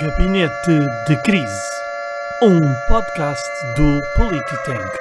[0.00, 1.70] Gabinete de Crise,
[2.42, 4.98] um podcast do Polititank.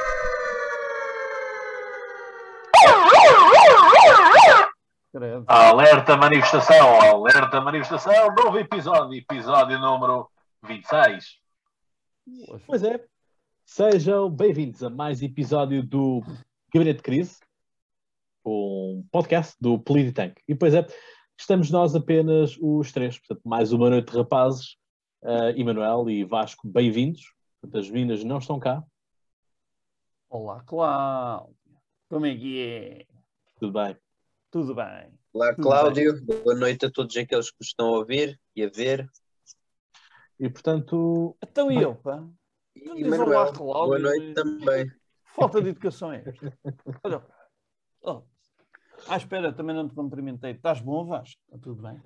[5.47, 10.29] Alerta manifestação, alerta manifestação, novo episódio, episódio número
[10.63, 11.39] 26.
[12.67, 13.03] Pois é.
[13.65, 16.21] Sejam bem-vindos a mais episódio do
[16.71, 17.39] Gabinete de Crise,
[18.45, 20.39] um podcast do Polititank.
[20.47, 20.85] E pois é,
[21.35, 24.82] estamos nós apenas os três, portanto, mais uma noite de rapazes.
[25.23, 27.33] Uh, Emanuel e Vasco, bem-vindos.
[27.61, 28.83] Portanto, as meninas não estão cá.
[30.29, 31.55] Olá, Cláudio.
[32.09, 33.05] Como é que é?
[33.57, 33.97] Tudo bem?
[34.51, 35.17] Tudo bem.
[35.31, 36.21] Olá, Tudo Cláudio.
[36.25, 39.09] Boa noite a todos aqueles que estão a ouvir e a ver.
[40.37, 41.83] E portanto, Então e Bem.
[41.83, 42.21] eu, pá?
[42.75, 43.63] E diz olá, Cláudio.
[43.63, 44.91] boa noite também.
[45.23, 46.59] Falta de educação é esta.
[47.01, 47.25] Olha.
[48.01, 48.23] Oh.
[49.07, 50.51] Ah, espera, também não te cumprimentei.
[50.51, 51.39] Estás bom, Vasco?
[51.45, 52.01] Está tudo bem.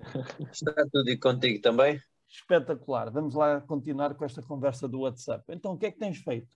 [0.52, 2.00] Está tudo e contigo também?
[2.28, 3.10] Espetacular.
[3.10, 5.44] Vamos lá continuar com esta conversa do WhatsApp.
[5.48, 6.48] Então, o que é que tens feito?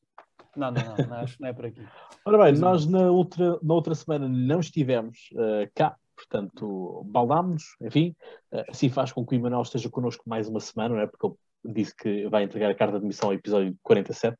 [0.57, 1.81] Não, não, não, não acho que não é por aqui.
[2.27, 2.59] ora bem, é.
[2.59, 8.15] nós na outra, na outra semana não estivemos uh, cá, portanto, baldámos, enfim,
[8.53, 11.07] uh, assim faz com que o Emanuel esteja connosco mais uma semana, não é?
[11.07, 11.35] Porque ele
[11.75, 14.37] disse que vai entregar a carta de admissão ao episódio 47.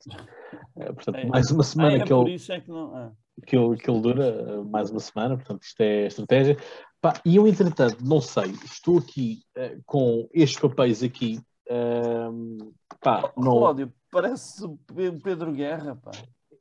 [0.77, 1.25] Uh, portanto, É.
[1.27, 2.95] mais uma Ah, semana é que por ele, isso é que não.
[2.95, 3.13] Ah.
[3.47, 6.57] que ele, que ele dura, mais uma semana, portanto, isto é estratégia.
[7.03, 11.41] Pá, e eu, entretanto, não sei, estou aqui uh, com estes papéis aqui.
[11.71, 16.13] um, pá, não, Cláudio, parece o Pe- Pedro Guerra, pá.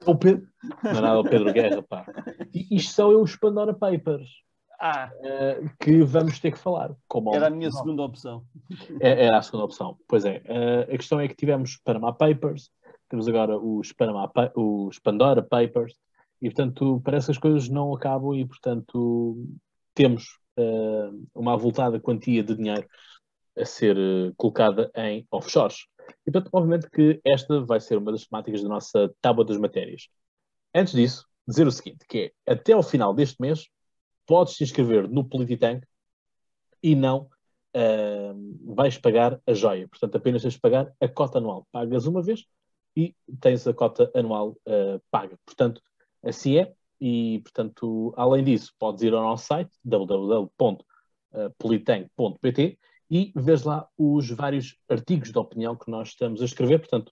[0.06, 0.48] o Pedro,
[0.84, 2.06] não é nada o Pedro Guerra, pá.
[2.54, 4.28] E Isto são os Pandora Papers.
[4.84, 6.96] Ah, Uh, que vamos ter que falar.
[7.08, 8.44] Como era a minha segunda opção.
[9.00, 9.96] É, era a segunda opção.
[10.08, 10.38] Pois é.
[10.50, 12.72] Uh, a questão é que tivemos Panama Papers,
[13.08, 15.94] temos agora os, Panama, Pa- os Pandora Papers,
[16.42, 19.46] e portanto parece que as coisas não acabam e portanto
[20.02, 22.88] temos uh, uma avultada quantia de dinheiro
[23.56, 25.86] a ser uh, colocada em offshores.
[26.26, 30.08] E portanto, obviamente que esta vai ser uma das temáticas da nossa tábua das matérias.
[30.74, 33.68] Antes disso, dizer o seguinte, que é, até ao final deste mês,
[34.26, 35.86] podes te inscrever no Polititank
[36.82, 37.30] e não
[37.76, 39.88] uh, vais pagar a joia.
[39.88, 41.68] Portanto, apenas tens de pagar a cota anual.
[41.72, 42.46] Pagas uma vez
[42.96, 45.38] e tens a cota anual uh, paga.
[45.46, 45.80] Portanto,
[46.24, 46.74] assim é.
[47.02, 52.78] E, portanto, além disso, podes ir ao nosso site www.politank.pt
[53.10, 56.78] e vês lá os vários artigos de opinião que nós estamos a escrever.
[56.78, 57.12] Portanto,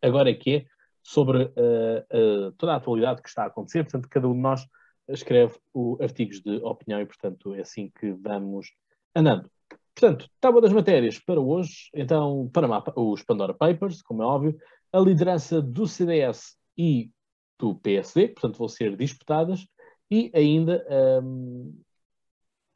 [0.00, 0.64] agora é que é
[1.02, 3.82] sobre uh, uh, toda a atualidade que está a acontecer.
[3.82, 4.64] Portanto, cada um de nós
[5.08, 8.72] escreve o, artigos de opinião e, portanto, é assim que vamos
[9.14, 9.50] andando.
[9.94, 11.90] Portanto, tábua das matérias para hoje.
[11.92, 14.56] Então, Panamá, os Pandora Papers, como é óbvio,
[14.92, 17.10] a liderança do CDS e
[17.58, 19.66] do PSD, portanto, vão ser disputadas,
[20.10, 20.84] e ainda
[21.22, 21.80] um,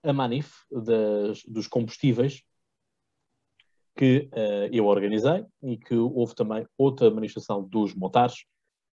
[0.03, 2.43] a Manif das, dos combustíveis
[3.97, 8.45] que uh, eu organizei e que houve também outra manifestação dos motares,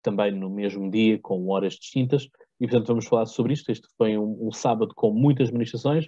[0.02, 2.28] também no mesmo dia, com horas distintas,
[2.60, 3.72] e portanto vamos falar sobre isto.
[3.72, 6.06] Este foi um, um sábado com muitas manifestações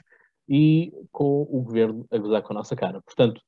[0.49, 3.01] e com o governo a gozar com a nossa cara.
[3.01, 3.39] Portanto,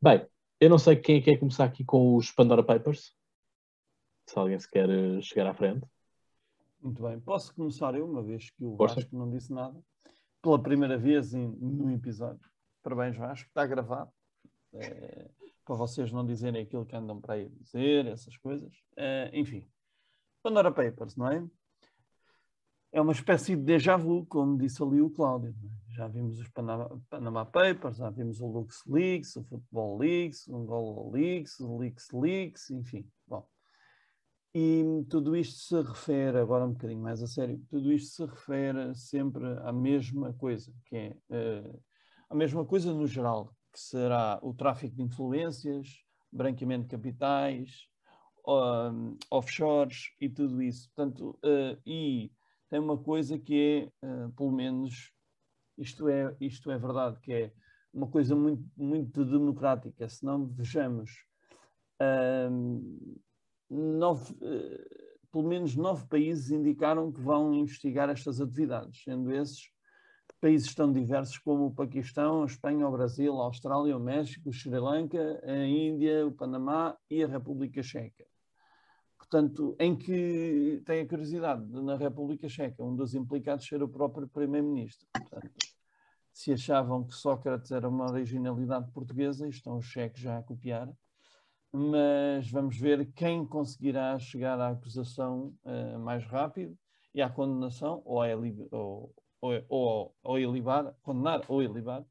[0.00, 0.26] bem,
[0.60, 3.14] eu não sei quem é que quer começar aqui com os Pandora Papers.
[4.30, 5.84] Se alguém se quer uh, chegar à frente.
[6.80, 7.18] Muito bem.
[7.18, 8.94] Posso começar eu, uma vez que o Força.
[8.94, 9.76] Vasco não disse nada?
[10.40, 12.48] Pela primeira vez em, num episódio.
[12.80, 13.48] Parabéns, Vasco.
[13.48, 14.12] Está gravado.
[14.72, 15.28] É,
[15.64, 18.72] para vocês não dizerem aquilo que andam para aí dizer, essas coisas.
[18.96, 19.68] É, enfim.
[20.44, 21.44] Pandora Papers, não é?
[22.92, 25.50] É uma espécie de déjà vu, como disse ali o Cláudio.
[25.50, 25.92] é?
[25.92, 30.56] Já vimos os Panama, Panama Papers, já vimos o Lux Leaks, o Football Leaks, o
[30.56, 33.04] Angola Leaks, o Leaks Leaks, enfim.
[34.52, 38.92] E tudo isto se refere, agora um bocadinho mais a sério, tudo isto se refere
[38.96, 41.78] sempre à mesma coisa, que é eh,
[42.28, 47.86] a mesma coisa no geral, que será o tráfico de influências, branqueamento de capitais,
[48.44, 50.90] um, offshores e tudo isso.
[50.96, 52.32] Portanto, eh, e
[52.68, 53.54] tem uma coisa que
[54.02, 55.12] é, eh, pelo menos,
[55.78, 57.52] isto é, isto é verdade, que é
[57.94, 60.08] uma coisa muito, muito democrática.
[60.08, 61.24] Se não vejamos
[62.50, 63.16] hum,
[63.70, 69.70] nove, eh, pelo menos nove países indicaram que vão investigar estas atividades, sendo esses
[70.40, 74.52] países tão diversos como o Paquistão, a Espanha, o Brasil, a Austrália, o México, o
[74.52, 78.26] Sri Lanka, a Índia, o Panamá e a República Checa.
[79.18, 83.88] Portanto, em que tem a curiosidade de, na República Checa, um dos implicados ser o
[83.88, 85.06] próprio Primeiro-Ministro.
[86.32, 90.88] Se achavam que Sócrates era uma originalidade portuguesa, e estão os cheques já a copiar,
[91.72, 96.76] mas vamos ver quem conseguirá chegar à acusação uh, mais rápido
[97.14, 98.28] e à condenação, ou, a,
[98.70, 99.14] ou,
[99.68, 102.04] ou, ou, ilibar, condenar ou ilibar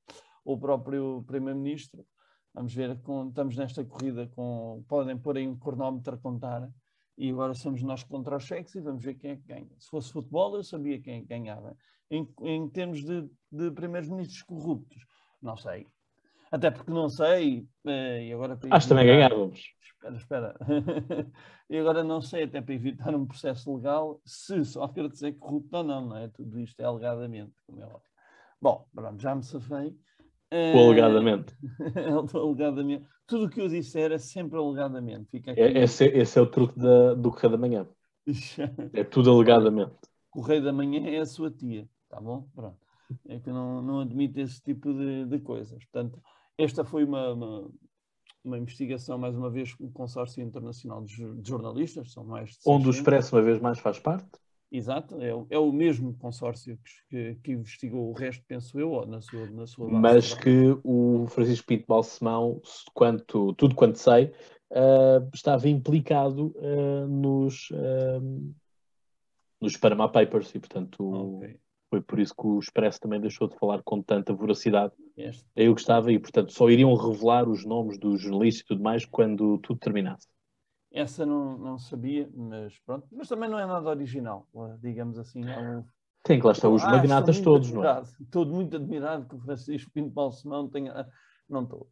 [0.44, 2.06] o próprio Primeiro-Ministro
[2.54, 4.84] Vamos ver, com, estamos nesta corrida com.
[4.88, 6.70] Podem pôr aí um cronómetro a contar
[7.18, 9.70] e agora somos nós contra os cheques e vamos ver quem é que ganha.
[9.78, 11.78] Se fosse futebol, eu sabia quem é que ganhava.
[12.10, 15.06] Em, em termos de, de primeiros ministros corruptos,
[15.42, 15.86] não sei.
[16.52, 19.60] Até porque não sei, eh, e agora Acho que também ganhávamos.
[19.82, 20.56] Espera, espera.
[21.70, 25.84] e agora não sei, até para evitar um processo legal, se Sócrates é corrupto ou
[25.84, 26.28] não, não é?
[26.30, 28.02] Tudo isto é alegadamente, como é óbvio.
[28.62, 29.98] Bom, pronto, já me safei.
[30.52, 31.54] Eh, O alegadamente.
[32.36, 33.08] alegadamente.
[33.28, 35.30] Tudo o que eu disser é sempre alegadamente.
[35.32, 35.62] Fica aqui.
[35.66, 37.88] É- Esse, esse é o truque da- do Correio da Manhã.
[38.94, 39.98] É tudo alegadamente.
[40.30, 42.48] Correio da Manhã é a sua tia, tá bom?
[42.56, 42.78] Pronto.
[43.28, 45.84] É que eu não, não admito esse tipo de, de coisas.
[45.86, 46.22] Portanto,
[46.64, 47.72] esta foi uma, uma,
[48.44, 52.50] uma investigação, mais uma vez, com o Consórcio Internacional de, Jor- de Jornalistas, são mais
[52.52, 52.98] de Onde o 600.
[53.00, 54.28] Expresso, uma vez mais, faz parte.
[54.72, 56.78] Exato, é, o- é o mesmo consórcio
[57.10, 61.26] que, que investigou o resto, penso eu, na sua, na sua base mas que o
[61.28, 64.32] Francisco Pinto Balsemão, se- quanto, tudo quanto sei,
[64.72, 68.22] ah, estava implicado ah, nos, ah,
[69.60, 71.60] nos Panama Papers e, portanto, Ok.
[71.90, 74.94] Foi por isso que o Expresso também deixou de falar com tanta voracidade.
[75.18, 79.06] Este- Eu gostava e, portanto, só iriam revelar os nomes dos jornalistas e tudo mais
[79.06, 80.28] quando tudo terminasse.
[80.92, 83.08] essa não, não sabia, mas pronto.
[83.12, 84.48] Mas também não é nada original,
[84.82, 85.42] digamos assim.
[86.24, 88.02] Tem que lá estar os Ah, magnatas todos, não é?
[88.22, 91.08] Estou muito admirado que o Francisco Pinto Balsemão tenha.
[91.50, 91.90] Não estou.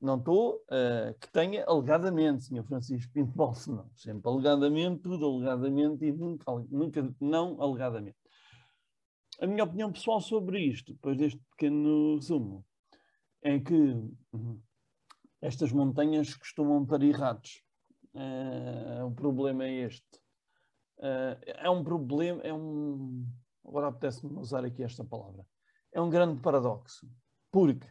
[0.00, 3.90] Não estou, eh, que tenha alegadamente, senhor Francisco Pinto Balsemão.
[3.96, 8.17] Sempre alegadamente, tudo alegadamente e nunca, nunca não alegadamente.
[9.40, 12.66] A minha opinião pessoal sobre isto, depois deste pequeno resumo,
[13.40, 13.72] é que
[14.32, 14.60] uhum,
[15.40, 17.62] estas montanhas costumam parir ratos.
[18.14, 20.20] Eh, o problema é este.
[21.00, 23.24] Eh, é um problema, é um.
[23.64, 25.46] Agora apetece-me usar aqui esta palavra.
[25.92, 27.08] É um grande paradoxo.
[27.52, 27.86] Porque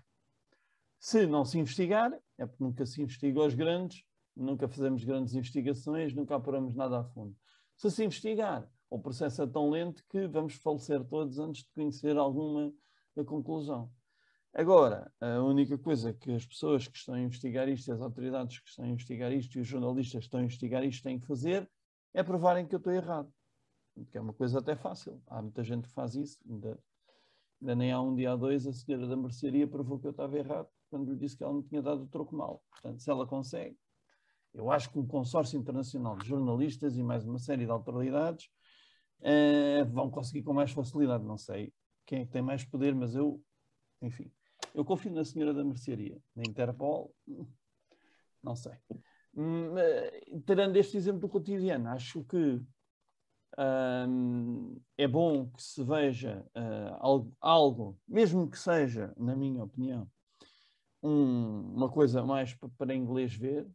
[1.00, 4.04] se não se investigar, é porque nunca se investiga aos grandes,
[4.36, 7.36] nunca fazemos grandes investigações, nunca apuramos nada a fundo.
[7.78, 12.18] Se se investigar, o processo é tão lento que vamos falecer todos antes de conhecer
[12.18, 12.74] alguma
[13.26, 13.92] conclusão.
[14.54, 18.70] Agora, a única coisa que as pessoas que estão a investigar isto, as autoridades que
[18.70, 21.70] estão a investigar isto e os jornalistas que estão a investigar isto têm que fazer
[22.14, 23.32] é provarem que eu estou errado.
[24.10, 25.22] Que é uma coisa até fácil.
[25.28, 26.40] Há muita gente que faz isso.
[26.50, 26.80] Ainda,
[27.62, 30.38] ainda nem há um dia ou dois a senhora da mercearia provou que eu estava
[30.38, 32.64] errado quando lhe disse que ela me tinha dado o troco mal.
[32.72, 33.78] Portanto, se ela consegue,
[34.54, 38.50] eu acho que um consórcio internacional de jornalistas e mais uma série de autoridades
[39.22, 41.24] eh, vão conseguir com mais facilidade.
[41.24, 41.74] Não sei
[42.06, 43.42] quem é que tem mais poder, mas eu,
[44.02, 44.32] enfim,
[44.74, 46.18] eu confio na senhora da mercearia.
[46.36, 47.14] Na Interpol,
[48.44, 48.74] não sei.
[49.36, 52.62] Hum, eh, Tirando este exemplo cotidiano, acho que
[54.08, 60.10] hum, é bom que se veja ah, algo, algo, mesmo que seja, na minha opinião,
[61.04, 63.68] um- uma coisa mais pa- para inglês ver,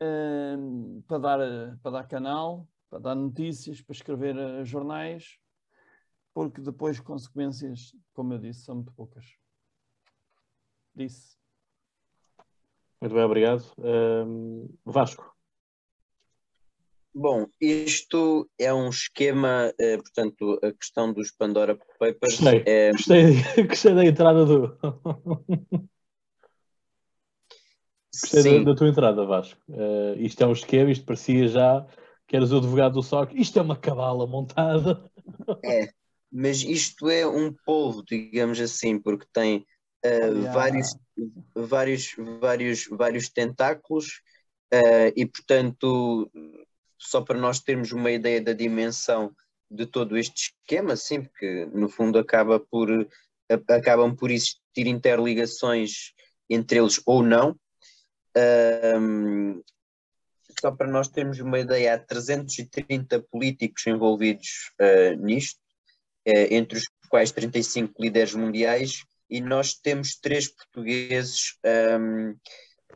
[0.00, 5.36] hum, para, dar, eh, para dar canal, para dar notícias, para escrever eh, jornais,
[6.32, 9.24] porque depois consequências, como eu disse, são muito poucas.
[10.94, 11.36] Disse.
[13.00, 13.64] Muito bem, obrigado.
[14.84, 15.34] Vasco.
[17.12, 22.62] Bom, isto é um esquema, eh, portanto, a questão dos Pandora Papers Gostei.
[22.64, 24.78] é, Gostei, gostei da entrada do.
[28.22, 29.60] Gostei da, da tua entrada, Vasco.
[29.68, 31.84] Eh, isto é um esquema, isto parecia já
[32.34, 33.32] que eras o advogado do SOC.
[33.40, 35.08] Isto é uma cabala montada.
[35.64, 35.88] é,
[36.32, 39.64] mas isto é um povo, digamos assim, porque tem
[40.02, 40.50] eh, Olha.
[40.50, 40.96] vários,
[41.54, 44.20] vários, vários, vários tentáculos
[44.72, 46.28] eh, e, portanto,
[46.98, 49.32] só para nós termos uma ideia da dimensão
[49.70, 52.90] de todo este esquema, sim, porque no fundo acaba por,
[53.48, 56.12] a- acabam por existir interligações
[56.50, 57.56] entre eles ou não.
[58.36, 59.62] Ahm,
[60.64, 65.60] só para nós termos uma ideia, há 330 políticos envolvidos ah, nisto,
[66.24, 72.34] eh, entre os quais 35 líderes mundiais, e nós temos três portugueses ahm,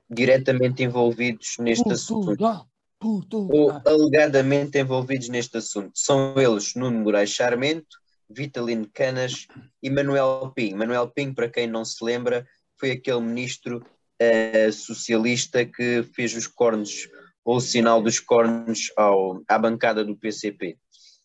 [0.08, 2.66] diretamente envolvidos neste assunto Portugal!
[3.02, 3.82] ou Portugal!
[3.84, 5.92] alegadamente envolvidos neste assunto.
[5.94, 7.98] São eles Nuno Moraes Charmento,
[8.30, 9.46] Vitalino Canas
[9.82, 10.78] e Manuel Pinho.
[10.78, 12.46] Manuel Pinho, para quem não se lembra,
[12.78, 13.84] foi aquele ministro
[14.18, 17.08] eh, socialista que fez os cornos,
[17.48, 20.76] ou o sinal dos cornos ao, à bancada do PCP.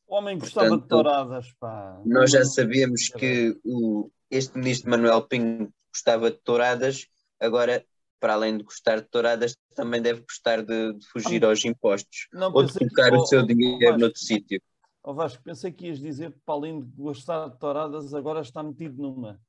[0.08, 2.02] O homem gostava de Portanto, touradas, pá.
[2.06, 7.08] Nós já sabíamos que o, este ministro Manuel Pinho gostava de touradas,
[7.42, 7.86] agora,
[8.22, 12.54] para além de gostar de touradas, também deve gostar de, de fugir aos impostos Não
[12.54, 14.62] ou de pensei que- colocar o seu dinheiro noutro sítio.
[15.04, 18.64] oh, Vasco, pensei que ias dizer que para além de gostar de touradas, agora está
[18.64, 19.42] metido numa.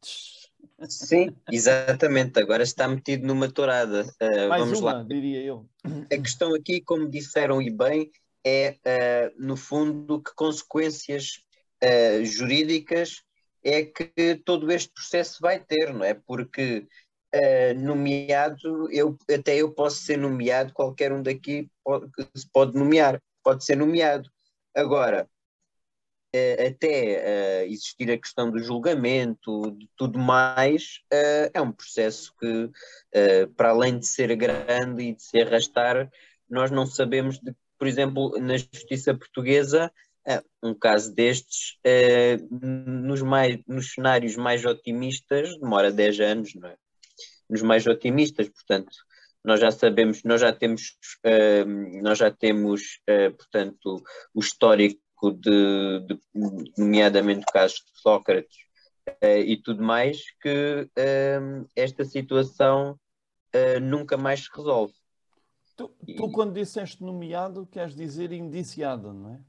[0.00, 0.44] Tsh.
[0.88, 2.40] Sim, exatamente.
[2.40, 4.02] Agora está metido numa tourada.
[4.20, 5.02] Uh, Mais vamos uma, lá.
[5.02, 5.68] diria eu.
[5.84, 8.10] A questão aqui, como disseram e bem,
[8.44, 11.44] é, uh, no fundo, que consequências
[11.82, 13.22] uh, jurídicas
[13.62, 16.14] é que todo este processo vai ter, não é?
[16.14, 16.86] Porque
[17.78, 23.64] nomeado, eu, até eu posso ser nomeado, qualquer um daqui pode, se pode nomear, pode
[23.64, 24.30] ser nomeado.
[24.72, 25.28] Agora,
[26.68, 31.00] até uh, existir a questão do julgamento, de tudo mais,
[31.52, 32.70] é um processo que,
[33.56, 36.10] para além de ser grande e de se arrastar,
[36.48, 39.92] nós não sabemos de por exemplo, na justiça portuguesa,
[40.62, 41.76] um caso destes,
[42.50, 46.76] nos, mais, nos cenários mais otimistas, demora 10 anos, não é?
[47.48, 48.90] nos mais otimistas, portanto,
[49.44, 50.96] nós já sabemos, nós já temos,
[52.02, 53.00] nós já temos,
[53.36, 56.20] portanto, o histórico de, de,
[56.76, 58.56] nomeadamente o caso de Sócrates
[59.22, 60.88] uh, e tudo mais, que
[61.76, 62.98] esta situação
[63.80, 64.92] nunca mais se resolve.
[65.76, 69.40] Tu, tu, quando disseste nomeado, queres dizer indiciado, não é?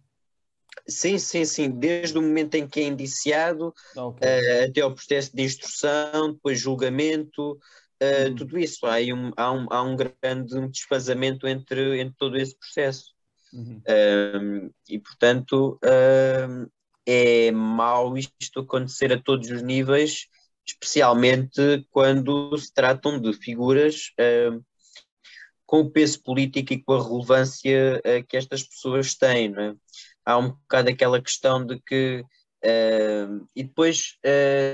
[0.88, 1.72] Sim, sim, sim.
[1.72, 4.65] Desde o momento em que é indiciado okay.
[4.65, 7.58] até ao processo de instrução, depois julgamento,
[7.96, 12.58] Uh, tudo isso, há um, há, um, há um grande desfazamento entre, entre todo esse
[12.58, 13.14] processo.
[13.53, 13.81] Uhum.
[13.87, 16.71] Uh, e portanto uh,
[17.05, 20.27] é mau isto acontecer a todos os níveis,
[20.65, 24.11] especialmente quando se tratam de figuras
[25.65, 29.53] com o peso político e com a relevância que estas pessoas têm.
[29.55, 29.75] É?
[30.25, 32.25] Há um bocado aquela questão de que.
[33.55, 34.17] e depois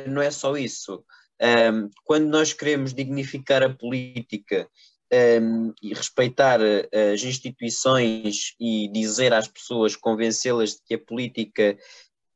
[0.07, 1.03] não é só isso.
[1.41, 4.69] Um, quando nós queremos dignificar a política
[5.11, 11.77] um, e respeitar uh, as instituições e dizer às pessoas, convencê-las de que a política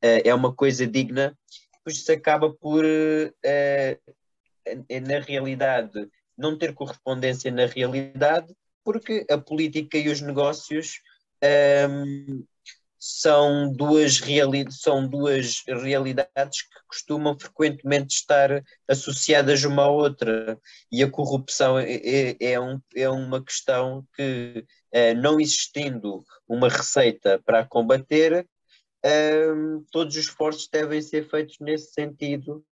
[0.04, 1.38] uh, é uma coisa digna,
[1.78, 4.14] depois isso acaba por, uh,
[5.08, 8.54] na realidade, não ter correspondência na realidade,
[8.84, 11.00] porque a política e os negócios
[11.90, 12.44] um,
[13.08, 20.60] são duas, reali são duas realidades que costumam frequentemente estar associadas uma à outra.
[20.92, 26.68] E a corrupção é, é, é um, é uma questão que, eh, não existindo uma
[26.68, 28.48] receita para combater,
[29.04, 32.66] ehm, todos os esforços devem ser feitos nesse sentido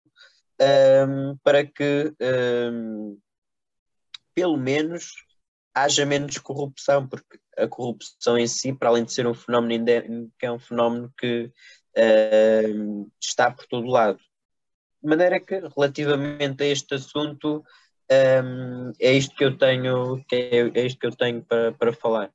[0.59, 3.17] ehm, para que, ehm,
[4.33, 5.13] pelo menos,
[5.73, 10.31] haja menos corrupção, porque a corrupção em si, para além de ser um fenómeno endémico,
[10.41, 11.51] é um fenómeno que
[11.97, 14.19] uh, está por todo lado.
[15.01, 17.63] De maneira que, relativamente a este assunto,
[18.11, 21.93] um, é isto que eu tenho, que é, é isto que eu tenho para, para
[21.93, 22.31] falar.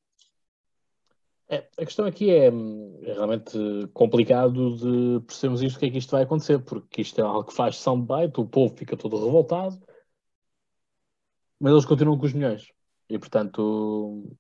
[1.50, 3.59] É, a questão aqui é, é, realmente
[3.95, 7.45] complicado de percebermos isto, o que é que isto vai acontecer, porque isto é algo
[7.45, 9.80] que faz soundbite, o povo fica todo revoltado,
[11.59, 12.71] mas eles continuam com os milhões.
[13.09, 14.37] E, portanto,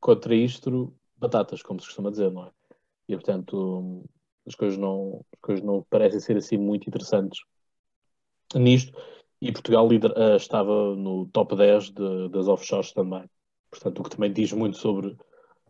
[0.00, 2.50] contra isto, batatas, como se costuma dizer, não é?
[3.08, 4.04] E, portanto,
[4.46, 7.40] as coisas não, as coisas não parecem ser assim muito interessantes
[8.54, 8.96] nisto.
[9.40, 13.24] E Portugal uh, estava no top 10 de, das offshores também.
[13.70, 15.16] Portanto, o que também diz muito sobre,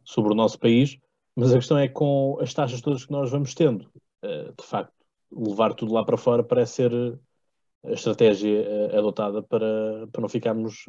[0.04, 0.99] sobre o nosso país.
[1.35, 3.90] Mas a questão é com as taxas todas que nós vamos tendo,
[4.25, 4.92] uh, de facto,
[5.33, 6.92] levar tudo lá para fora parece ser
[7.85, 8.64] a estratégia
[8.97, 10.87] adotada para, para não ficarmos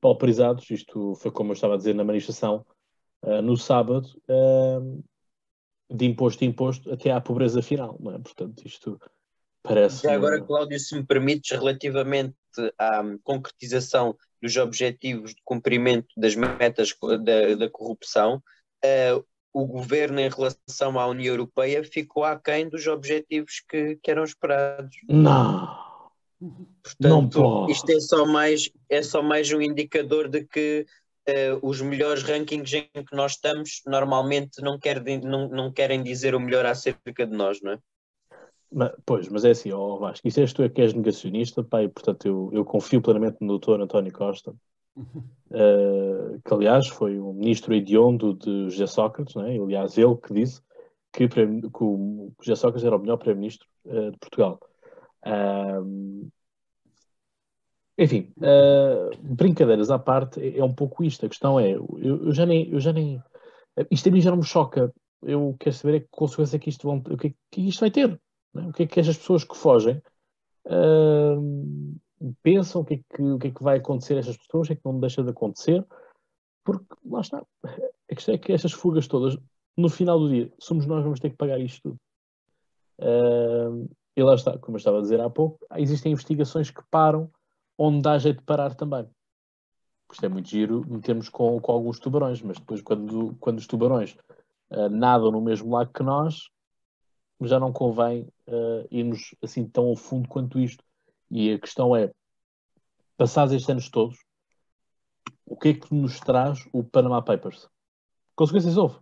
[0.00, 0.70] pauperizados.
[0.70, 2.64] Isto foi como eu estava a dizer na manifestação
[3.22, 5.04] uh, no sábado, uh,
[5.90, 8.18] de imposto em imposto até à pobreza final, não é?
[8.18, 9.00] Portanto, isto
[9.62, 10.02] parece.
[10.02, 12.34] Já agora, Cláudio, se me permites, relativamente
[12.78, 18.42] à concretização dos objetivos de cumprimento das metas da, da corrupção,
[18.84, 24.24] uh, o governo, em relação à União Europeia, ficou aquém dos objetivos que, que eram
[24.24, 24.96] esperados.
[25.08, 25.87] Não!
[26.82, 30.86] Portanto, isto é só, mais, é só mais um indicador de que
[31.28, 36.34] uh, os melhores rankings em que nós estamos normalmente não, quer, não, não querem dizer
[36.34, 37.78] o melhor acerca de nós, não é?
[38.70, 41.82] Mas, pois, mas é assim, oh Vasco, isso és tu é que és negacionista, pá,
[41.82, 44.54] e portanto eu, eu confio plenamente no doutor António Costa,
[44.94, 49.58] uh, que aliás foi o ministro hediondo de José Sócrates, né?
[49.58, 50.60] aliás ele que disse
[51.12, 51.40] que, que
[51.80, 54.60] o José Sócrates era o melhor primeiro-ministro uh, de Portugal.
[55.28, 56.30] Um,
[57.98, 61.26] enfim, uh, brincadeiras à parte, é, é, um pouco isto.
[61.26, 63.20] A questão é, eu, eu, já nem, eu já nem.
[63.90, 64.92] Isto a mim já não me choca.
[65.20, 67.80] Eu quero saber é que consequência é que isto, vão, o que, é que isto
[67.80, 68.08] vai ter.
[68.54, 68.68] Né?
[68.68, 70.00] O que é que estas pessoas que fogem
[70.66, 74.66] uh, pensam, o que, é que, o que é que vai acontecer a estas pessoas,
[74.66, 75.84] o que é que não deixa de acontecer.
[76.64, 77.44] Porque lá está.
[77.64, 79.36] A questão é que estas fugas todas,
[79.76, 82.00] no final do dia, somos nós que vamos ter que pagar isto tudo.
[83.00, 87.30] Uh, E lá está, como eu estava a dizer há pouco, existem investigações que param
[87.78, 89.08] onde dá jeito de parar também.
[90.10, 94.16] Isto é muito giro, metemos com, com alguns tubarões, mas depois quando, quando os tubarões
[94.70, 96.50] uh, nadam no mesmo lago que nós,
[97.42, 100.82] já não convém uh, irmos assim tão ao fundo quanto isto.
[101.30, 102.12] E a questão é,
[103.16, 104.18] passados estes anos todos,
[105.46, 107.68] o que é que nos traz o Panama Papers?
[108.34, 108.98] Consequências houve.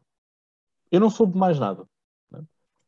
[0.92, 1.88] Eu não soube mais nada.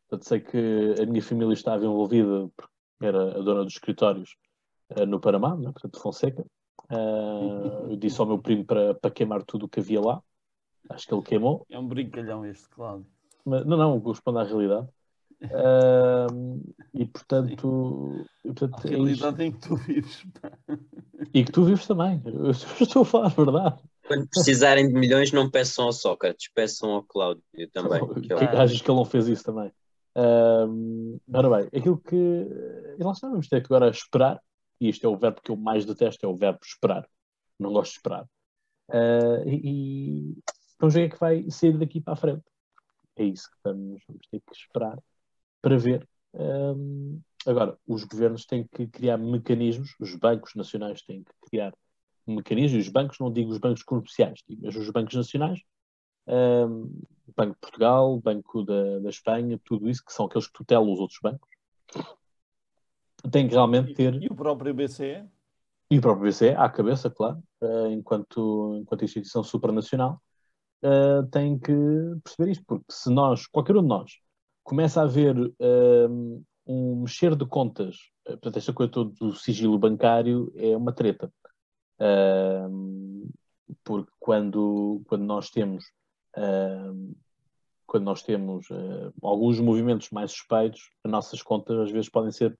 [0.08, 4.36] Portanto, sei que a minha família estava envolvida, porque era a dona dos escritórios
[4.96, 5.70] uh, no Panamá, né?
[5.70, 6.44] portanto, Fonseca.
[6.90, 10.22] Uh, eu disse ao meu primo para, para queimar tudo o que havia lá.
[10.88, 11.66] Acho que ele queimou.
[11.68, 13.04] É um brincalhão este, claro.
[13.44, 14.88] Mas, não, não, corresponde à realidade.
[15.40, 20.26] Uh, e portanto, e, portanto a realidade é em que tu vives.
[21.32, 22.20] E que tu vives também.
[22.26, 23.82] Eu estou a falar a verdade.
[24.06, 28.00] Quando precisarem de milhões, não peçam ao Sócrates, peçam ao Cláudio também.
[28.20, 29.70] Que, que achas que ele não fez isso também?
[30.18, 32.16] Uh, ora bem, aquilo que.
[32.16, 34.40] E lá está, vamos ter que agora esperar
[34.80, 37.08] e este é o verbo que eu mais detesto, é o verbo esperar.
[37.58, 38.24] Não gosto de esperar.
[38.88, 40.38] Uh, e,
[40.78, 42.44] vamos ver o que é que vai sair daqui para a frente.
[43.16, 44.98] É isso que vamos, vamos ter que esperar
[45.60, 46.08] para ver.
[46.32, 51.74] Um, agora, os governos têm que criar mecanismos, os bancos nacionais têm que criar
[52.26, 55.60] mecanismos, os bancos, não digo os bancos comerciais, digo, mas os bancos nacionais,
[56.28, 57.02] um,
[57.36, 60.98] Banco de Portugal, Banco da, da Espanha, tudo isso, que são aqueles que tutelam os
[60.98, 61.48] outros bancos,
[63.30, 64.14] tem que realmente ter.
[64.22, 65.24] E, o próprio BCE?
[65.90, 70.20] E o próprio BCE, à cabeça, claro, uh, enquanto, enquanto instituição supranacional,
[70.82, 71.72] uh, tem que
[72.24, 74.12] perceber isto, porque se nós, qualquer um de nós,
[74.64, 80.52] começa a haver uh, um mexer de contas, portanto, esta coisa toda do sigilo bancário
[80.56, 81.32] é uma treta.
[83.82, 85.84] porque quando, quando nós temos
[87.86, 88.68] quando nós temos
[89.22, 92.56] alguns movimentos mais suspeitos, as nossas contas às vezes podem ser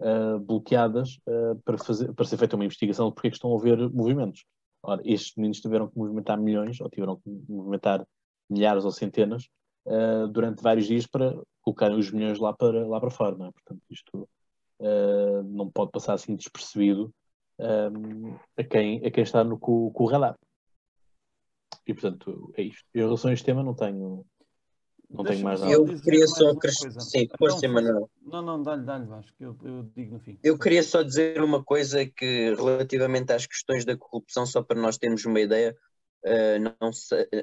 [0.00, 3.58] uh, bloqueadas uh, para, fazer, para ser feita uma investigação de porque é estão a
[3.58, 4.44] haver movimentos.
[4.82, 8.06] Ora, estes meninos tiveram que movimentar milhões, ou tiveram que movimentar
[8.50, 9.48] milhares ou centenas,
[9.86, 13.36] uh, durante vários dias para colocarem os milhões lá para, lá para fora.
[13.36, 13.52] Não é?
[13.52, 14.28] Portanto, isto
[15.46, 17.10] não pode passar assim despercebido
[17.58, 20.36] um, a, quem, a quem está no, com, com o radar.
[21.86, 22.84] E, portanto, é isto.
[22.94, 24.24] Em relação a este tema, não tenho,
[25.10, 25.72] não tenho mais nada.
[25.72, 27.00] Eu queria só acrescentar.
[27.02, 28.10] Sim, força, Manuel.
[28.22, 30.38] Não, não, dá-lhe, dá-lhe, Vasco, eu, eu digo no fim.
[30.42, 34.96] Eu queria só dizer uma coisa que, relativamente às questões da corrupção, só para nós
[34.96, 35.76] termos uma ideia,
[36.24, 36.90] uh, não,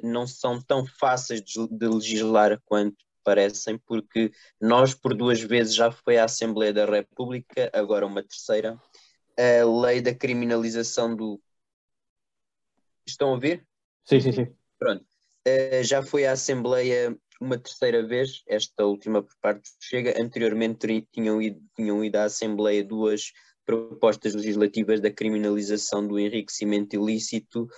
[0.02, 5.90] não são tão fáceis de, de legislar quanto parecem, porque nós, por duas vezes, já
[5.90, 8.76] foi à Assembleia da República, agora uma terceira,
[9.38, 11.40] a lei da criminalização do.
[13.06, 13.66] Estão a ouvir?
[14.04, 14.46] Sim, sim, sim.
[14.78, 15.04] Pronto.
[15.46, 20.14] Uh, já foi à Assembleia uma terceira vez, esta última por parte chega.
[20.20, 23.32] Anteriormente tinham ido, tinham ido à Assembleia duas
[23.64, 27.68] propostas legislativas da criminalização do enriquecimento ilícito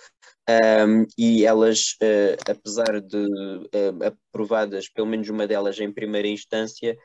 [0.48, 6.96] um, e elas, uh, apesar de uh, aprovadas, pelo menos uma delas em primeira instância,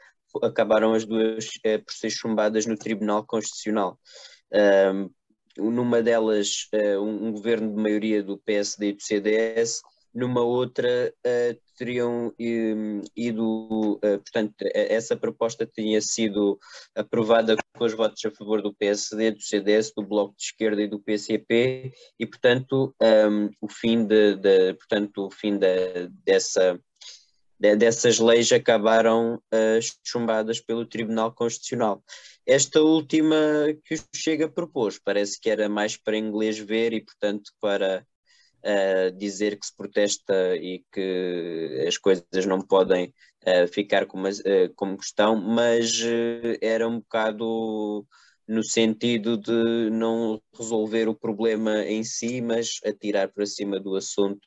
[0.42, 4.00] acabaram as duas uh, por ser chumbadas no Tribunal Constitucional.
[4.52, 5.10] Um,
[5.60, 9.82] numa delas, um, um governo de maioria do PSD e do CDS
[10.14, 16.60] numa outra uh, teriam um, ido, uh, portanto, essa proposta tinha sido
[16.96, 20.88] aprovada com os votos a favor do PSD, do CDS, do Bloco de Esquerda e
[20.88, 26.80] do PCP, e portanto um, o fim de, de, portanto, o fim de, dessa
[27.60, 32.02] dessas leis acabaram uh, chumbadas pelo Tribunal Constitucional.
[32.46, 33.36] Esta última
[33.84, 38.06] que o Chega propôs parece que era mais para inglês ver e, portanto, para
[38.64, 43.14] uh, dizer que se protesta e que as coisas não podem
[43.46, 44.24] uh, ficar como,
[44.76, 46.02] como estão, mas
[46.62, 48.08] era um bocado
[48.48, 54.42] no sentido de não resolver o problema em si, mas atirar para cima do assunto,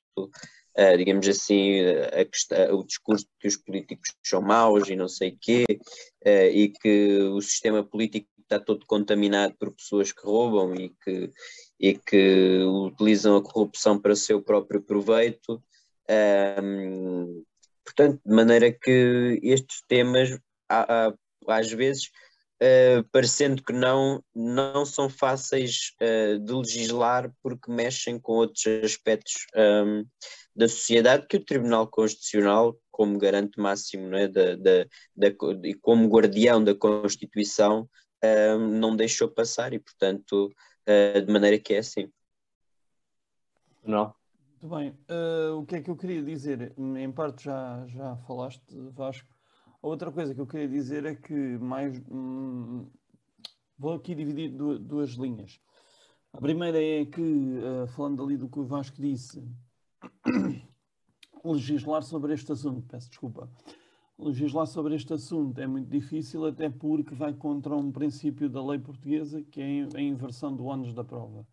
[0.78, 1.80] uh, digamos assim,
[2.12, 6.68] a questão, o discurso que os políticos são maus e não sei quê, uh, e
[6.68, 11.30] que o sistema político está todo contaminado por pessoas que roubam e que,
[11.80, 15.62] e que utilizam a corrupção para seu próprio proveito.
[16.62, 17.42] Um,
[17.84, 21.14] portanto, de maneira que estes temas, há, há,
[21.48, 22.10] às vezes,
[22.62, 25.94] uh, parecendo que não, não são fáceis
[26.44, 30.04] de legislar porque mexem com outros aspectos um,
[30.54, 34.84] da sociedade que o Tribunal Constitucional, como garante máximo não é, da, da,
[35.16, 35.28] da,
[35.64, 37.88] e como guardião da Constituição,
[38.24, 40.52] uh, não deixou passar e, portanto,
[40.88, 42.10] uh, de maneira que é assim.
[43.84, 44.14] Não.
[44.50, 44.90] Muito bem.
[45.10, 46.72] Uh, o que é que eu queria dizer?
[46.78, 48.62] Em parte já, já falaste,
[48.92, 49.28] Vasco.
[49.80, 52.88] Outra coisa que eu queria dizer é que mais hum,
[53.76, 55.58] vou aqui dividir du- duas linhas.
[56.32, 59.42] A primeira é que, eh, falando ali do que o Vasco disse,
[61.44, 63.50] legislar sobre este assunto, peço desculpa,
[64.18, 68.78] legislar sobre este assunto é muito difícil, até porque vai contra um princípio da lei
[68.78, 71.46] portuguesa, que é a inversão do ónus da prova.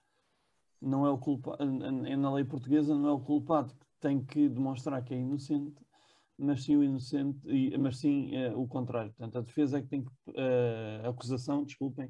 [0.81, 1.57] Não é o culpa...
[1.65, 5.83] Na lei portuguesa não é o culpado que tem que demonstrar que é inocente,
[6.37, 7.39] mas sim o inocente,
[7.77, 9.11] mas sim eh, o contrário.
[9.11, 12.09] Portanto, a defesa é que tem que, eh, a acusação, desculpem,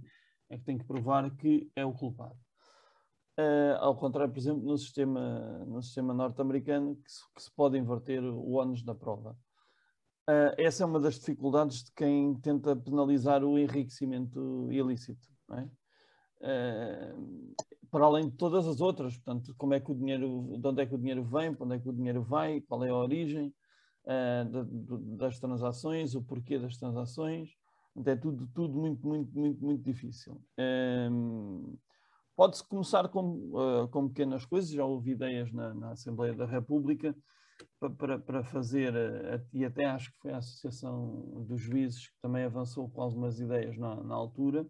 [0.49, 2.37] é que tem que provar que é o culpado.
[3.39, 7.03] Eh, ao contrário, por exemplo, no sistema, no sistema norte-americano, que,
[7.35, 9.37] que se pode inverter o ónus da prova.
[10.27, 15.25] Eh, essa é uma das dificuldades de quem tenta penalizar o enriquecimento ilícito.
[15.53, 15.69] é?
[16.41, 17.13] Eh,
[17.89, 20.85] para além de todas as outras, portanto, como é que o dinheiro, de onde é
[20.85, 23.53] que o dinheiro vem, para onde é que o dinheiro vai, qual é a origem
[24.51, 27.49] do- das transações, o porquê das transações,
[28.05, 30.41] é tudo, tudo muito, muito, muito, muito difícil.
[30.57, 31.77] Ehm,
[32.39, 37.13] Pode-se começar com, eh, com pequenas coisas, já houve ideias na, na Assembleia da República
[37.81, 42.15] pa- para, para fazer, eh, e até acho que foi a Associação dos Juízes que
[42.21, 44.65] também avançou com algumas ideias na, na altura.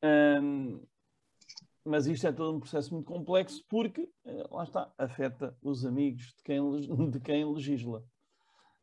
[0.00, 0.80] Ehm,
[1.84, 6.32] mas isto é todo um processo muito complexo porque, eh, lá está, afeta os amigos
[6.34, 6.60] de quem,
[7.12, 8.02] de quem legisla.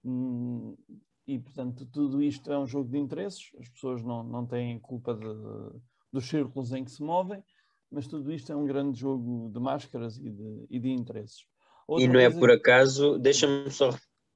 [0.06, 0.78] Hum,
[1.26, 5.16] E, portanto, tudo isto é um jogo de interesses, as pessoas não, não têm culpa
[5.16, 5.80] de-
[6.14, 7.44] dos círculos em que se movem,
[7.92, 11.46] mas tudo isto é um grande jogo de máscaras e de, e de interesses.
[11.88, 13.90] Outra E não é por acaso, deixa-me só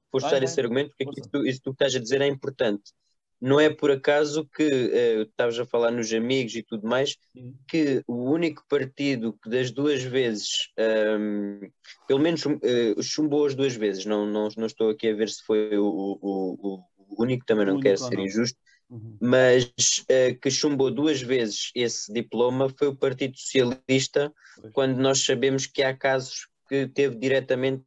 [0.06, 0.44] reforçar vai.
[0.44, 2.92] esse argumento, porque isso, tu- isso que estás a dizer é importante.
[3.40, 7.54] Não é por acaso que eh, estavas a falar nos amigos e tudo mais, Sim.
[7.68, 11.60] que o único partido que das duas vezes, ahm,
[12.06, 15.42] pelo menos eh, chumbou as duas vezes, não, não, não estou aqui a ver se
[15.44, 16.84] foi o, o, o-
[17.18, 18.24] único, também não quero ser não.
[18.24, 18.58] injusto,
[18.92, 19.16] Uhum.
[19.22, 19.72] mas
[20.06, 24.72] eh, que chumbou duas vezes esse diploma foi o Partido Socialista, Pois.
[24.74, 27.82] quando nós sabemos que há casos que teve diretamente,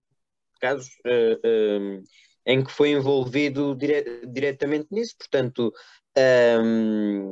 [0.59, 2.01] casos eh, eh,
[2.47, 5.71] em que foi envolvido dire- diretamente nisso, portanto,
[6.17, 7.29] ehm,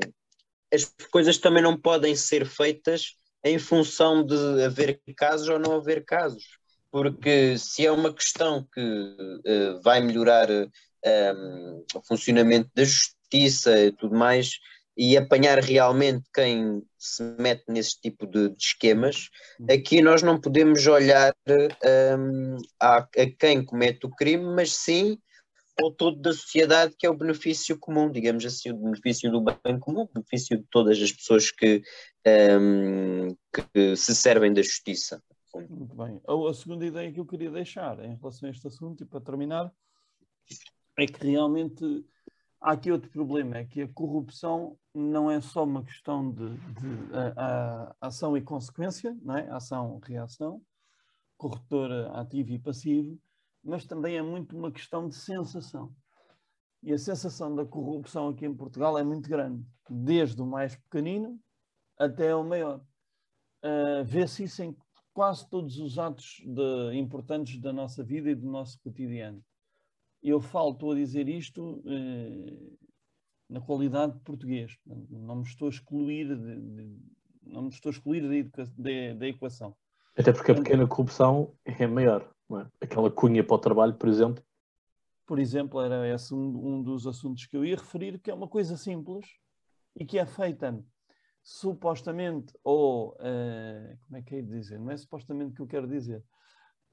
[0.72, 6.06] as coisas também não podem ser feitas em função de haver casos ou não haver
[6.06, 6.60] casos,
[6.92, 11.34] porque se é uma questão que eh, vai melhorar eh,
[11.96, 14.60] o funcionamento da justiça e tudo mais,
[14.96, 19.30] e apanhar realmente quem se mete nesse tipo de, de esquemas,
[19.70, 21.34] aqui nós não podemos olhar
[22.18, 23.08] hum, a, a
[23.40, 25.18] quem comete o crime, mas sim
[25.82, 29.80] ao todo da sociedade, que é o benefício comum, digamos assim, o benefício do bem
[29.80, 31.82] comum, o benefício de todas as pessoas que,
[32.60, 35.22] hum, que se servem da justiça.
[35.56, 36.22] Muito bem.
[36.28, 39.72] A segunda ideia que eu queria deixar em relação a este assunto, e para terminar,
[41.00, 42.06] é que realmente
[42.64, 47.14] há aqui outro problema, é que a corrupção não é só uma questão de, de
[47.14, 47.34] a-
[47.92, 49.50] a- ação e consequência, não é?
[49.52, 50.62] ação-reação,
[51.38, 53.20] corruptor ativo e passivo,
[53.64, 55.94] mas também é muito uma questão de sensação.
[56.82, 61.40] E a sensação da corrupção aqui em Portugal é muito grande, desde o mais pequenino
[61.98, 62.82] até o maior.
[63.64, 64.76] Uh, Vê-se isso em
[65.14, 69.42] quase todos os atos de- importantes da nossa vida e do nosso cotidiano.
[70.24, 72.58] Eu falo, estou a dizer isto eh,
[73.50, 74.78] na qualidade de português.
[75.10, 76.98] Não me estou a excluir, de- de-
[77.44, 79.76] não me estou a excluir da, da- da equação.
[80.18, 82.32] Até porque a pequena corrupção é maior.
[82.50, 82.68] Não é?
[82.80, 84.44] Aquela cunha para o trabalho, por exemplo,
[85.26, 88.48] Por exemplo, era esse um, um dos assuntos que eu ia referir, que é uma
[88.48, 89.26] coisa simples
[89.96, 90.84] e que é feita
[91.42, 94.80] supostamente, ou eh, como é que é de dizer?
[94.80, 96.24] Não é supostamente que eu quero dizer,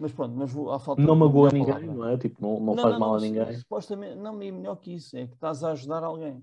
[0.01, 1.95] mas pronto, mas vou, à falta não magoa ninguém, palavra.
[1.95, 2.17] não é?
[2.17, 3.55] Tipo, não, não, faz mal a ninguém.
[3.59, 6.43] Supostamente, não, e melhor que isso, é que estás a ajudar alguém.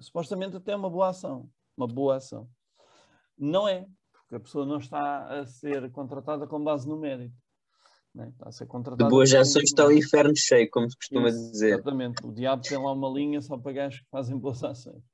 [0.00, 1.48] Supostamente até é uma boa ação.
[1.76, 2.48] Uma boa ação.
[3.38, 7.34] Não é, porque a pessoa não está a ser contratada com base no mérito.
[8.12, 8.28] né?
[8.30, 11.52] Está a ser contratada De boas ações está o inferno cheio, como se costuma Isso,
[11.52, 11.74] dizer.
[11.74, 12.26] Exatamente.
[12.26, 15.04] O diabo tem lá uma linha só para gajos que fazem boas ações.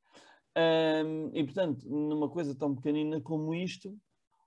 [1.35, 3.95] E, portanto, numa coisa tão pequenina como isto,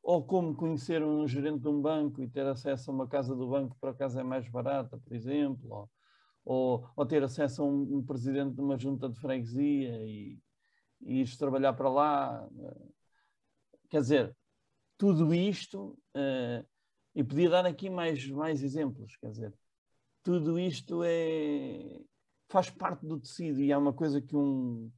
[0.03, 3.47] ou como conhecer um gerente de um banco e ter acesso a uma casa do
[3.47, 5.89] banco que por acaso é mais barata, por exemplo,
[6.43, 10.39] ou, ou, ter acesso a um, um presidente de uma junta de freguesia e,
[11.01, 12.49] e ires trabalhar para lá.
[12.59, 12.91] eh,
[13.89, 14.35] Quer dizer,
[14.97, 16.65] tudo isto, eh,
[17.13, 19.53] e podia dar aqui mais, mais exemplos, quer dizer,
[20.23, 22.01] tudo isto é,
[22.47, 24.91] faz parte do tecido e há uma coisa que um,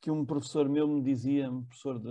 [0.00, 2.08] que um professor meu me dizia, um professor de,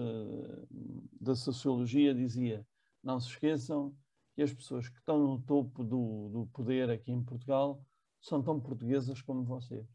[1.19, 2.65] da Sociologia, dizia,
[3.04, 3.93] não se esqueçam
[4.36, 7.84] que as pessoas que estão no topo do, do poder aqui em Portugal
[8.21, 9.88] são tão portuguesas como vocês.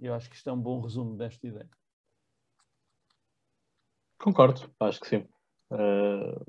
[0.00, 1.70] Eu acho que isto é um bom resumo desta ideia.
[4.18, 5.28] Concordo, acho que sim.
[5.70, 6.44] Uh,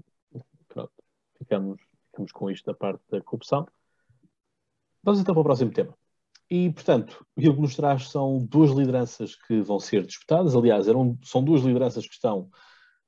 [0.68, 0.94] pronto,
[1.38, 3.68] ficamos, ficamos com isto da parte da corrupção.
[5.04, 5.96] Vamos então para o próximo tema.
[6.50, 10.56] E, portanto, aquilo que nos traz são duas lideranças que vão ser disputadas.
[10.56, 12.50] Aliás, eram, são duas lideranças que estão,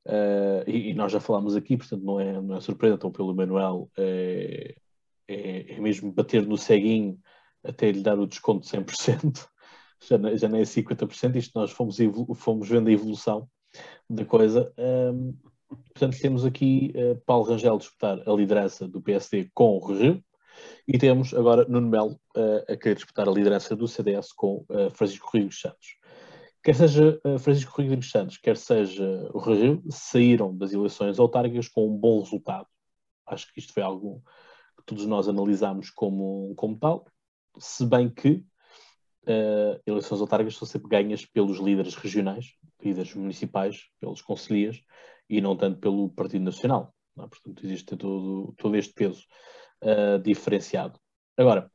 [0.07, 3.35] uh, e, e, nós já falámos aqui, portanto, não é, não é surpresa, então, pelo
[3.35, 4.75] Manuel, é,
[5.27, 7.19] é, é, mesmo bater no ceguinho
[7.63, 9.47] até lhe dar o desconto de 100%,
[10.07, 11.35] já não, já não é 50%.
[11.35, 11.97] Isto nós fomos,
[12.35, 13.49] fomos vendo a evolução
[14.09, 14.71] da coisa.
[14.77, 15.35] Um,
[15.93, 20.23] portanto, temos aqui uh, Paulo Rangel disputar a liderança do PSD com o Rio
[20.87, 24.89] e temos agora Nuno Melo uh, a querer disputar a liderança do CDS com uh,
[24.91, 25.97] Francisco Rodrigues Santos.
[26.63, 31.87] Quer seja uh, Francisco Rodrigues Santos, quer seja o Rio, saíram das eleições autárquicas com
[31.87, 32.67] um bom resultado.
[33.25, 34.23] Acho que isto foi algo
[34.77, 37.05] que todos nós analisámos como, como tal,
[37.57, 38.43] se bem que
[39.25, 44.81] uh, eleições autárquicas são sempre ganhas pelos líderes regionais, líderes municipais, pelos conselheiros,
[45.29, 46.93] e não tanto pelo Partido Nacional.
[47.17, 47.27] É?
[47.27, 49.23] Portanto, existe todo, todo este peso
[49.85, 50.99] uh, diferenciado.
[51.37, 51.71] Agora,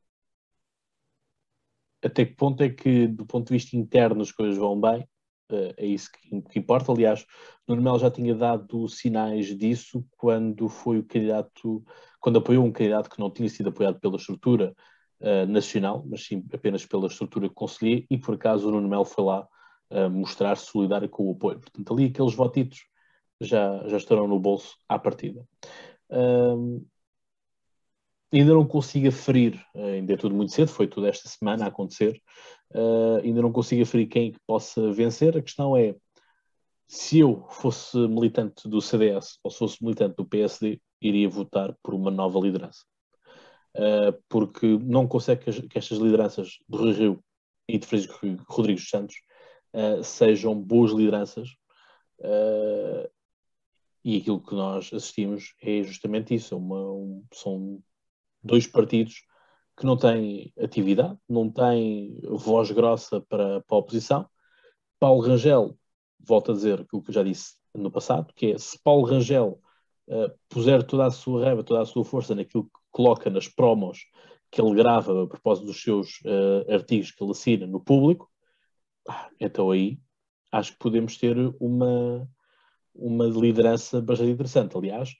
[2.02, 5.02] até que ponto é que, do ponto de vista interno, as coisas vão bem?
[5.50, 6.92] Uh, é isso que, que, importa.
[6.92, 7.26] Aliás,
[7.68, 11.84] Nuno Melo já tinha dado sinais disso quando foi o candidato,
[12.20, 14.74] quando apoiou um candidato que não tinha sido apoiado pela estrutura
[15.20, 19.24] uh, nacional, mas sim apenas pela estrutura conselheira, e por acaso o Nuno Melo foi
[19.24, 19.46] lá
[19.90, 21.60] uh, mostrar solidário com o apoio.
[21.60, 22.80] Portanto, ali aqueles votitos
[23.40, 25.46] já, já estarão no bolso à partida.
[28.32, 32.20] Ainda não consigo aferir, ainda é tudo muito cedo, foi tudo esta semana a acontecer,
[33.22, 35.36] ainda não consigo aferir quem é que possa vencer.
[35.36, 35.94] A questão é,
[36.86, 41.94] se eu fosse militante do CDS ou se fosse militante do PSD, iria votar por
[41.94, 42.84] uma nova liderança.
[43.76, 47.24] Uh, porque não consegue que, que, estas lideranças do Rio, Rio
[47.68, 49.14] e de Francisco Rodrigues Santos
[49.72, 51.50] uh, sejam boas lideranças.
[52.18, 53.08] Uh,
[54.04, 57.80] e aquilo que nós assistimos é justamente isso: uma, um, são
[58.42, 59.22] dois partidos
[59.76, 64.28] que não têm atividade, não têm voz grossa para, para a oposição.
[64.98, 65.76] Paulo Rangel,
[66.18, 69.60] volto a dizer aquilo que eu já disse no passado, que é se Paulo Rangel
[70.48, 74.00] puser toda a sua raiva, toda a sua força naquilo que coloca nas promos
[74.50, 78.28] que ele grava a propósito dos seus uh, artigos que ele assina no público,
[79.38, 80.00] então aí
[80.50, 82.28] acho que podemos ter uma,
[82.92, 84.76] uma liderança bastante interessante.
[84.76, 85.14] Aliás, uh,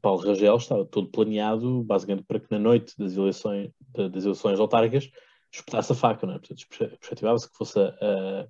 [0.00, 5.10] Paulo Rangel estava todo planeado basicamente para que na noite das eleições, das eleições autárquicas
[5.50, 6.38] espetasse a faca, não é?
[6.38, 8.48] Portanto, perspectivava-se que fosse a,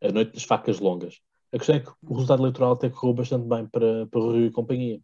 [0.00, 1.20] a, noite das facas longas.
[1.52, 4.46] A questão é que o resultado eleitoral até correu bastante bem para, para o Rio
[4.46, 5.00] e companhia.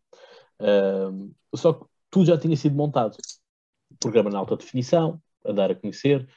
[1.54, 3.16] Só que tudo já tinha sido montado.
[3.90, 6.28] O programa na alta definição, a dar a conhecer,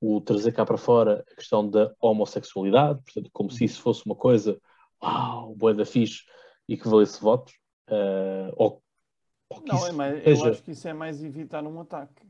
[0.00, 4.14] o trazer cá para fora a questão da homossexualidade, portanto, como se isso fosse uma
[4.14, 4.60] coisa,
[5.02, 6.24] uau, boa da fixe,
[6.68, 7.59] e que valesse votos.
[7.90, 8.82] Uh, ou,
[9.48, 10.44] ou Não, é mais, seja...
[10.44, 12.22] eu acho que isso é mais evitar um ataque.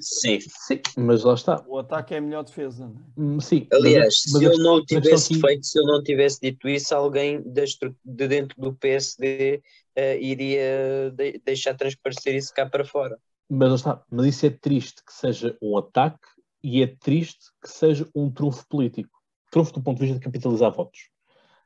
[0.00, 0.38] Sim.
[0.40, 1.64] Sim, mas lá está.
[1.66, 2.86] O ataque é a melhor defesa.
[2.86, 3.34] Não é?
[3.36, 3.66] Hum, sim.
[3.72, 5.40] Aliás, mas, se eu não tivesse aqui...
[5.40, 9.62] feito, se eu não tivesse dito isso, alguém de dentro do PSD
[9.96, 13.18] uh, iria de deixar transparecer isso cá para fora.
[13.48, 16.26] Mas está, mas isso é triste que seja um ataque
[16.62, 19.10] e é triste que seja um trunfo político.
[19.50, 21.08] Trunfo do ponto de vista de capitalizar votos.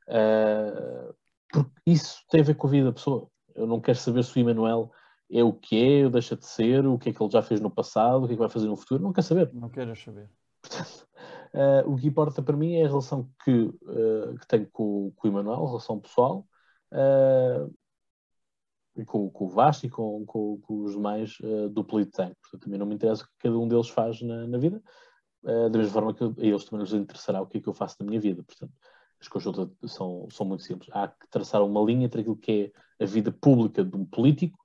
[0.06, 1.14] Uh,
[1.52, 3.28] porque isso tem a ver com a vida da pessoa.
[3.54, 4.90] Eu não quero saber se o Emanuel
[5.30, 7.60] é o que é, ou deixa de ser, o que é que ele já fez
[7.60, 9.02] no passado, o que é que vai fazer no futuro.
[9.02, 9.52] Não quero saber.
[9.54, 10.28] Não quero saber.
[10.60, 11.08] Portanto,
[11.54, 15.28] uh, o que importa para mim é a relação que, uh, que tenho com, com
[15.28, 16.46] o Emanuel, a relação pessoal,
[16.92, 17.72] uh,
[19.06, 21.38] com, com o Vasco e com, com, com os demais
[21.70, 22.34] do Polittank.
[22.42, 24.82] Portanto, também não me interessa o que cada um deles faz na, na vida,
[25.42, 27.96] da mesma forma que a eles também nos interessará o que é que eu faço
[28.00, 28.42] na minha vida.
[28.42, 28.74] Portanto,
[29.20, 30.90] as consultas são, são muito simples.
[30.92, 34.58] Há que traçar uma linha entre aquilo que é a vida pública de um político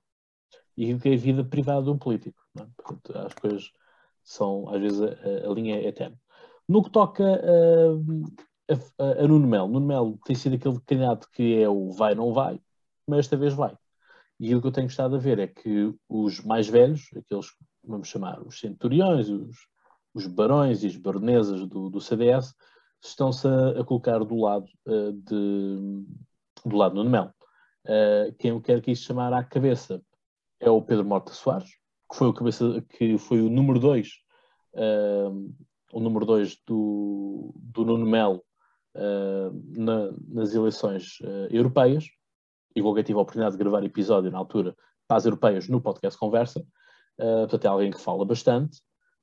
[0.76, 2.40] e aquilo que é a vida privada de um político.
[2.58, 2.66] É?
[2.76, 3.70] Portanto, as coisas
[4.24, 6.18] são, às vezes, a, a linha é eterna.
[6.68, 11.62] No que toca a, a, a Nuno Melo, Nuno Melo tem sido aquele candidato que
[11.62, 12.60] é o vai, não vai,
[13.06, 13.76] mas esta vez vai.
[14.38, 17.64] E o que eu tenho gostado a ver é que os mais velhos, aqueles que
[17.84, 19.56] vamos chamar os centuriões, os,
[20.12, 22.54] os barões e as baronesas do, do CDS,
[23.02, 26.04] estão-se a, a, colocar do lado uh, de,
[26.64, 27.34] do lado do Nuno.
[27.84, 30.02] Uh, quem eu quero que isso chamar à cabeça
[30.60, 31.70] é o Pedro Morta Soares,
[32.10, 34.08] que foi o, cabeça, que foi o número 2
[34.74, 35.54] uh,
[35.92, 38.42] o número 2 do, do Nuno Melo
[39.76, 41.18] na, nas eleições
[41.50, 42.06] europeias,
[42.74, 44.74] e que tive a oportunidade de gravar episódio na altura
[45.06, 46.66] para as europeias no podcast Conversa.
[47.16, 48.80] Portanto, é alguém que fala bastante.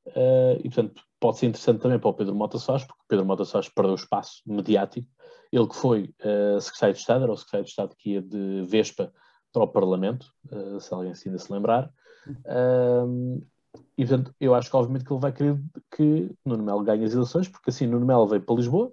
[0.08, 3.26] Uh, e, portanto, pode ser interessante também para o Pedro Mota Soares, porque o Pedro
[3.26, 5.08] Mota Soares perdeu espaço mediático.
[5.52, 8.64] Ele que foi uh, secretário de Estado, era o secretário de Estado que ia de
[8.64, 9.14] Vespa
[9.54, 11.90] para o Parlamento, uh, se alguém se ainda se lembrar.
[13.98, 15.62] e, portanto, eu acho que, obviamente, que ele vai querer
[15.96, 18.92] que Nuno Melo ganhe as eleições, porque assim Nuno Melo veio para Lisboa.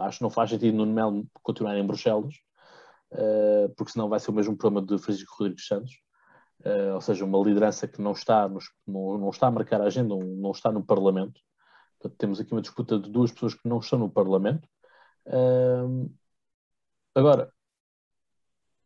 [0.00, 2.34] Acho que não faz sentido Nuno Melo continuar em Bruxelas,
[3.76, 5.94] porque senão vai ser o mesmo problema de Francisco Rodrigues Santos
[6.64, 9.84] uh, ou seja, uma liderança que não está, nos, não, não, está a marcar a
[9.84, 11.40] agenda, não, não está no Parlamento.
[11.98, 14.68] Portanto, temos aqui uma disputa de duas pessoas que não estão no Parlamento.
[15.26, 16.10] Uh,
[17.14, 17.52] agora,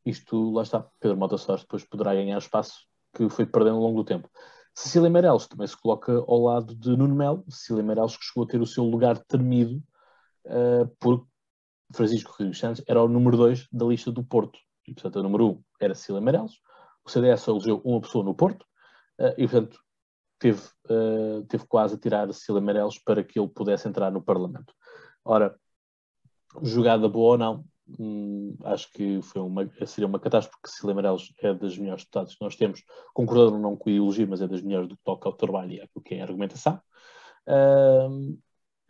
[0.05, 4.03] isto, lá está, Pedro Mota Soares depois poderá ganhar espaço que foi perdendo ao longo
[4.03, 4.29] do tempo.
[4.75, 7.45] Cecília Meirelles também se coloca ao lado de Nuno Melo.
[7.49, 9.83] Cecília Meirelles que chegou a ter o seu lugar termido
[10.47, 11.27] uh, por
[11.95, 14.59] Francisco Rodrigues Santos, era o número 2 da lista do Porto.
[14.87, 16.53] E, portanto, o número 1 um era Cecília Meirelles,
[17.05, 18.63] o CDS elegeu uma pessoa no Porto
[19.19, 19.79] uh, e, portanto,
[20.39, 20.61] teve,
[20.91, 24.75] uh, teve quase a tirar Cecília Meirelles para que ele pudesse entrar no Parlamento.
[25.25, 25.57] Ora,
[26.63, 27.65] jogada boa ou não,
[27.99, 32.35] hum, acho que foi uma, seria uma catástrofe, porque Cecília Meirelles é das melhores deputadas
[32.35, 32.83] que nós temos,
[33.15, 35.81] concordando não com a ideologia, mas é das melhores do que toca ao trabalho e
[35.81, 36.81] aquilo que é a argumentação.
[37.47, 38.39] Uh,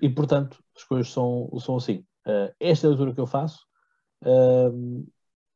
[0.00, 2.04] e, portanto, as coisas são, são assim.
[2.26, 3.66] Uh, esta é a leitura que eu faço.
[4.22, 5.06] Uh,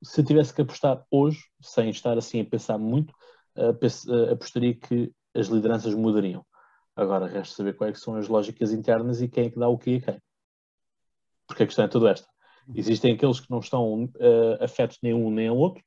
[0.07, 3.13] se tivesse que apostar hoje, sem estar assim a pensar muito,
[3.57, 6.45] uh, apostaria que as lideranças mudariam.
[6.95, 9.97] Agora resta saber quais são as lógicas internas e quem é que dá o que
[9.97, 10.23] a quem.
[11.47, 12.27] Porque a questão é toda esta.
[12.75, 15.83] Existem aqueles que não estão uh, afetos nem um nem ao outro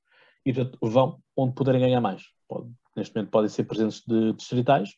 [0.45, 0.51] e
[0.82, 2.23] vão onde puderem ganhar mais.
[2.47, 4.89] Pode, neste momento podem ser presidentes de distritais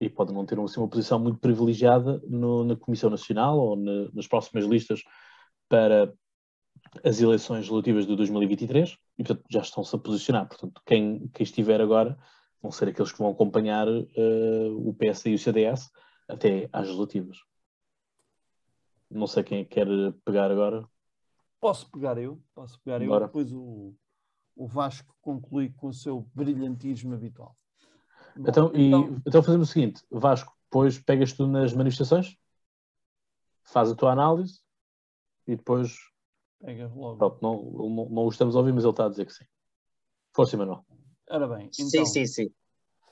[0.00, 4.10] e podem não ter assim, uma posição muito privilegiada no, na Comissão Nacional ou na,
[4.12, 5.02] nas próximas listas
[5.68, 6.12] para
[7.04, 10.48] as eleições legislativas de 2023 e, portanto, já estão-se a posicionar.
[10.48, 12.18] Portanto, quem, quem estiver agora
[12.62, 15.90] vão ser aqueles que vão acompanhar uh, o PS e o CDS
[16.28, 17.38] até às legislativas.
[19.10, 19.86] Não sei quem quer
[20.24, 20.86] pegar agora.
[21.60, 23.24] Posso pegar eu, posso pegar Bora.
[23.24, 23.94] eu, depois o,
[24.54, 27.56] o Vasco conclui com o seu brilhantismo habitual.
[28.36, 29.08] Bom, então, então...
[29.08, 32.36] E, então fazemos o seguinte, Vasco, depois pegas tu nas manifestações,
[33.64, 34.60] faz a tua análise
[35.46, 35.96] e depois
[36.60, 37.18] Pega logo.
[37.18, 39.44] Pronto, não, não, não o estamos a ouvir, mas ele está a dizer que sim.
[40.34, 40.84] Força, Manuel.
[41.30, 42.50] Ora bem, então, sim, sim, sim,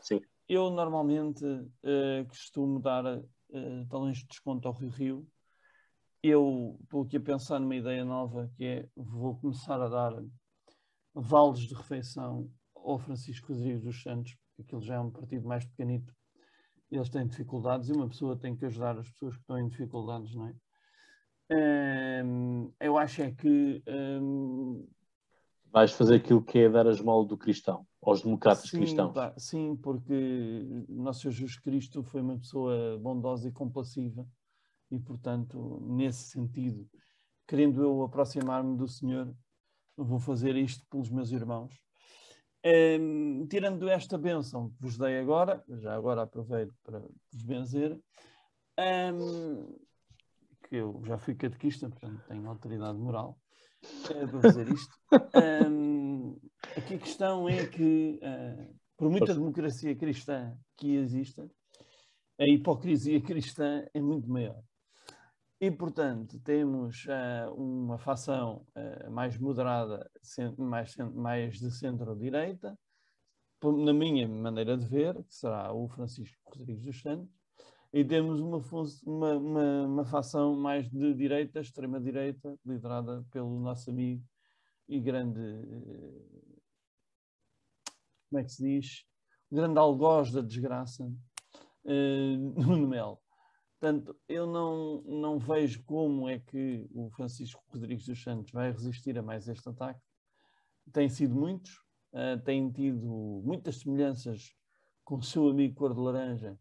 [0.00, 0.20] sim.
[0.48, 5.28] Eu normalmente uh, costumo dar uh, talões de desconto ao Rio Rio.
[6.22, 10.14] Eu estou aqui a pensar numa ideia nova que é vou começar a dar
[11.14, 15.64] vales de refeição ao Francisco Rodrigues dos Santos, porque aquilo já é um partido mais
[15.66, 16.14] pequenito.
[16.90, 20.34] Eles têm dificuldades e uma pessoa tem que ajudar as pessoas que estão em dificuldades,
[20.34, 20.54] não é?
[22.80, 23.82] Eu acho é que.
[25.72, 29.12] Vais fazer aquilo que é dar a esmola do cristão, aos democratas sim, cristãos.
[29.12, 34.26] Pá, sim, porque Nosso Senhor Jesus Cristo foi uma pessoa bondosa e compassiva,
[34.90, 36.88] e portanto, nesse sentido,
[37.46, 39.34] querendo eu aproximar-me do Senhor,
[39.96, 41.74] vou fazer isto pelos meus irmãos.
[43.50, 48.00] Tirando esta bênção que vos dei agora, já agora aproveito para vos benzer,
[49.14, 49.76] um,
[50.68, 53.38] que eu já fui catequista, portanto tenho autoridade moral
[54.10, 54.94] uh, para fazer isto.
[55.68, 56.38] Um,
[56.76, 61.48] aqui a questão é que, uh, por muita democracia cristã que exista,
[62.38, 64.62] a hipocrisia cristã é muito maior.
[65.58, 70.10] E, portanto, temos uh, uma facção uh, mais moderada,
[70.58, 72.78] mais, mais de centro-direita,
[73.62, 77.34] na minha maneira de ver, que será o Francisco Rodrigues dos Santos,
[77.96, 78.58] e temos uma,
[79.06, 84.22] uma, uma, uma facção mais de direita, extrema-direita, liderada pelo nosso amigo
[84.86, 85.40] e grande.
[85.40, 86.58] Eh,
[88.28, 89.06] como é que se diz?
[89.50, 91.16] grande algoz da desgraça, uh,
[92.60, 93.18] Nuno Melo.
[93.80, 99.16] Portanto, eu não, não vejo como é que o Francisco Rodrigues dos Santos vai resistir
[99.16, 100.02] a mais este ataque.
[100.92, 101.72] Tem sido muitos,
[102.12, 104.54] uh, tem tido muitas semelhanças
[105.02, 106.58] com o seu amigo Cor de Laranja,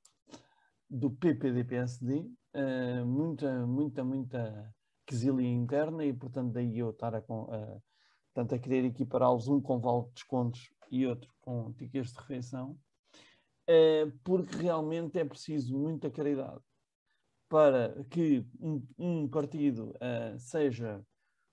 [0.89, 4.75] do PPD-PSD, uh, eh, muita, muita, muita
[5.05, 7.83] quesilha interna e, portanto, daí eu estar a, uh,
[8.33, 12.77] portanto, a querer equipará-los um com vale de descontos e outro com tickets de refeição,
[13.69, 16.61] uh, porque realmente é preciso muita caridade
[17.49, 21.03] para que um, um partido uh, seja,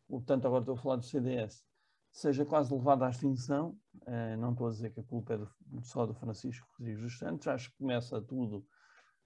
[0.09, 1.63] portanto, agora estou a falar do CDS,
[2.11, 3.77] seja quase levado à extinção.
[4.39, 5.49] Não estou a dizer que a culpa é do,
[5.83, 8.67] só do Francisco Rodrigues dos Santos, acho que começa tudo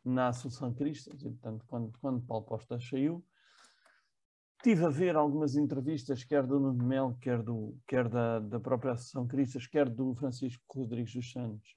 [0.07, 3.25] na Associação Cristas, portanto, quando, quando Paulo Costa saiu,
[4.63, 8.93] tive a ver algumas entrevistas, quer do Nuno Mel, quer, do, quer da, da própria
[8.93, 11.77] Associação Cristas, quer do Francisco Rodrigues dos Santos,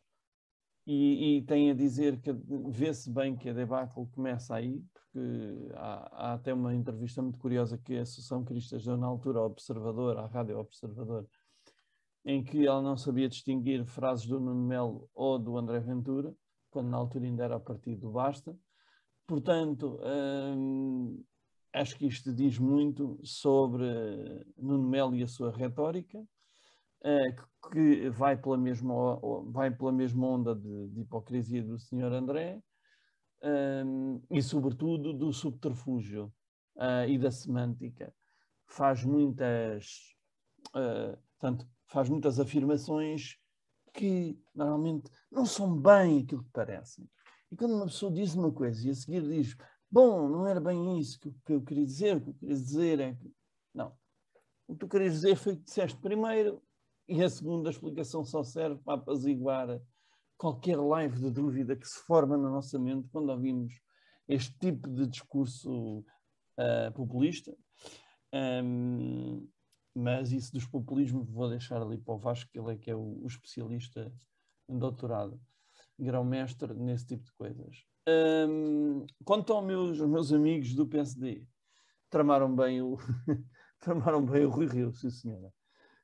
[0.86, 2.32] e, e tem a dizer que
[2.69, 7.77] vê-se bem que a debacle começa aí, porque há, há, até uma entrevista muito curiosa
[7.77, 11.27] que a Associação Cristas deu na altura ao Observador, à Rádio Observador,
[12.25, 16.34] em que ela não sabia distinguir frases do Nuno Melo ou do André Ventura,
[16.70, 18.55] quando na altura ainda era a partido do Basta.
[19.28, 21.24] Portanto, hum,
[21.74, 23.86] acho que isto diz muito sobre
[24.57, 26.24] Nuno Melo e a sua retórica,
[27.03, 27.36] eh,
[27.72, 32.11] que vai pela mesma, vai pela mesma onda de, de hipocrisia do Sr.
[32.11, 32.61] André
[33.41, 36.34] um, e, sobretudo, do subterfúgio
[36.76, 38.13] uh, e da semântica.
[38.67, 40.15] Faz muitas,
[40.70, 43.38] uh, portanto, faz muitas afirmações
[43.94, 47.10] que normalmente não são bem aquilo que parecem.
[47.52, 49.56] E quando uma pessoa diz uma coisa e a seguir diz,
[49.90, 53.14] bom, não era bem isso que, eu queria dizer, o que eu queria dizer é
[53.14, 53.34] que.
[53.74, 53.94] Não.
[54.68, 56.62] O que tu querias dizer foi o que disseste primeiro,
[57.08, 59.82] e a segunda explicação só serve para apaziguar
[60.38, 63.74] qualquer live de dúvida que se forma na nossa mente quando ouvimos
[64.28, 67.52] este tipo de discurso uh, populista.
[68.32, 69.50] Um,
[69.96, 72.96] mas isso dos populismos vou deixar ali para o Vasco, que ele é que é
[72.96, 74.12] o, o especialista
[74.68, 75.40] em doutorado,
[75.98, 77.86] grão-mestre nesse tipo de coisas.
[78.08, 81.46] Um, quanto aos meus, meus amigos do PSD,
[82.10, 82.98] tramaram bem o,
[83.80, 85.52] tramaram bem o Rui Rio, sim senhora.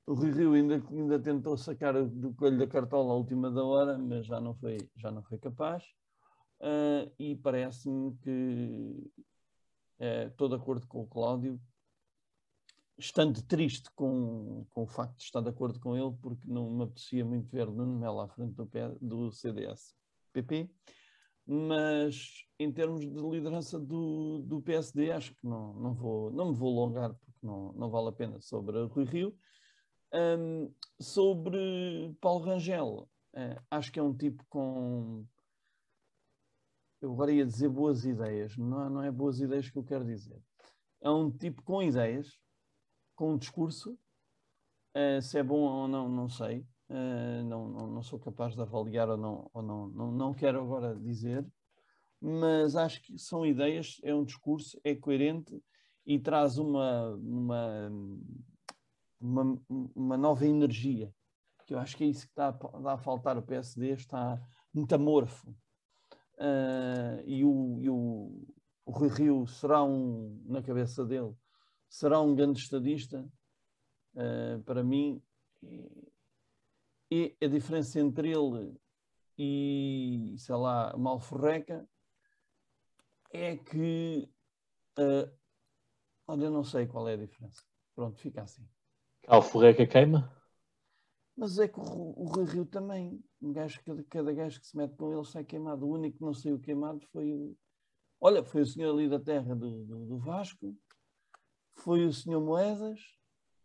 [0.05, 3.97] O Rui Rio ainda, ainda tentou sacar do coelho da cartola à última da hora,
[3.97, 5.83] mas já não foi, já não foi capaz.
[6.59, 9.11] Uh, e parece-me que
[9.99, 11.59] uh, estou de acordo com o Cláudio,
[12.97, 16.83] estando triste com, com o facto de estar de acordo com ele, porque não me
[16.83, 18.69] apetecia muito ver Nuno Melo à frente do,
[19.01, 20.69] do CDS-PP,
[21.45, 26.55] mas em termos de liderança do, do PSD, acho que não, não, vou, não me
[26.55, 29.37] vou alongar, porque não, não vale a pena sobre Rui Rio.
[30.13, 35.25] Um, sobre Paulo Rangel, uh, acho que é um tipo com.
[37.01, 40.41] Eu agora ia dizer boas ideias, não, não é boas ideias que eu quero dizer.
[41.01, 42.39] É um tipo com ideias,
[43.15, 43.97] com um discurso.
[44.95, 46.65] Uh, se é bom ou não, não sei.
[46.89, 50.61] Uh, não, não, não, sou capaz de avaliar ou não, ou não, não, não quero
[50.61, 51.45] agora dizer.
[52.21, 55.61] Mas acho que são ideias, é um discurso, é coerente
[56.05, 57.91] e traz uma, uma
[59.25, 59.61] uma,
[59.95, 61.11] uma nova energia,
[61.65, 63.37] que eu acho que é isso que está a, a faltar.
[63.37, 64.39] O PSD está
[64.73, 65.49] metamorfo.
[66.37, 68.45] Uh, e o, e o,
[68.85, 71.33] o Rui Rio será um, na cabeça dele,
[71.95, 73.25] será um grande estadista,
[74.15, 75.23] uh, para mim.
[77.09, 78.77] E, a diferença entre ele
[79.37, 81.87] e, sei lá, Malforreca
[83.31, 84.29] é que.
[84.99, 85.31] Uh,
[86.27, 87.63] olha, eu não sei qual é a diferença.
[87.95, 88.67] Pronto, fica assim.
[89.27, 90.29] Alforreca queima?
[91.37, 94.75] Mas é que o, o Rui Rio também, um gajo, cada, cada gajo que se
[94.75, 95.85] mete com ele sai queimado.
[95.85, 97.55] O único que não saiu queimado foi o.
[98.19, 100.75] Olha, foi o senhor ali da terra do, do, do Vasco,
[101.75, 102.99] foi o senhor Moedas,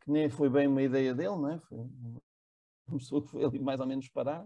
[0.01, 1.59] que nem foi bem uma ideia dele, não é?
[1.61, 4.45] Foi uma pessoa que foi ali mais ou menos parar.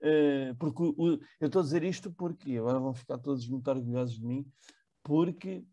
[0.00, 4.18] Uh, porque o, eu estou a dizer isto porque agora vão ficar todos muito orgulhosos
[4.18, 4.46] de mim,
[5.02, 5.64] porque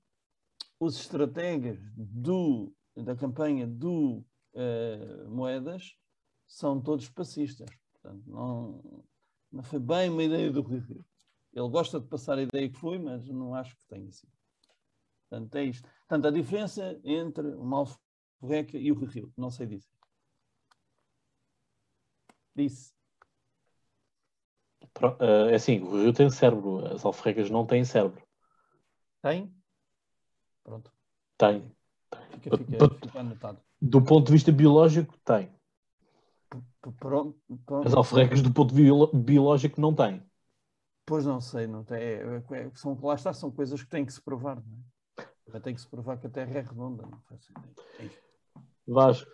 [0.80, 5.96] os estrategas do, da campanha do uh, moedas
[6.48, 7.70] são todos passistas.
[7.94, 9.04] Portanto, não,
[9.52, 11.06] não foi bem uma ideia do Rui Rio.
[11.54, 14.32] Ele gosta de passar a ideia que foi, mas não acho que tenha sido.
[15.30, 15.88] Portanto, é isto.
[16.12, 19.88] Portanto, a diferença entre o Malforreca e o Rio, não sei dizer.
[22.54, 22.94] Disse.
[25.48, 28.22] É assim, o Rio tem cérebro, as alforrecas não têm cérebro.
[29.22, 29.56] Tem?
[30.66, 30.92] Pronto.
[31.38, 31.74] Tem.
[32.32, 33.62] Fica, fica, fica anotado.
[33.82, 35.50] Do ponto de vista biológico, tem.
[37.00, 37.88] Pronto, pronto.
[37.88, 40.22] As alforrecas, do ponto de vista biológico, não têm.
[41.06, 42.00] Pois não sei, não tem.
[42.00, 44.91] É, é, são, lá está, são coisas que têm que se provar, não é?
[45.60, 47.74] Tem que se provar que a Terra é redonda, não faz ideia.
[48.00, 48.10] É
[48.88, 49.30] Vasco.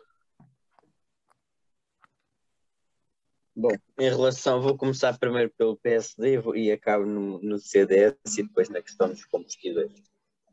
[3.56, 8.70] Bom, em relação, vou começar primeiro pelo PSD e acabo no, no CDS e depois
[8.70, 9.92] na questão dos combustíveis.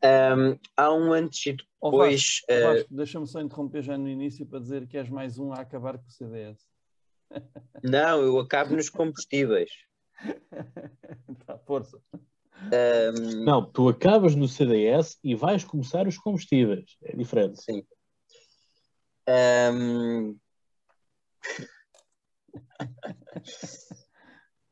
[0.02, 1.64] Um, há um antes e depois.
[1.80, 2.74] Oh, Vasco, uh...
[2.74, 5.98] Vasco, Deixa-me só interromper já no início para dizer que és mais um a acabar
[5.98, 6.66] com o CDS.
[7.82, 9.70] Não, eu acabo nos combustíveis.
[11.46, 12.00] tá, força.
[12.62, 13.44] Um...
[13.44, 16.96] Não, tu acabas no CDS e vais começar os combustíveis.
[17.02, 17.62] É diferente.
[17.62, 17.84] Sim.
[19.26, 20.36] Um...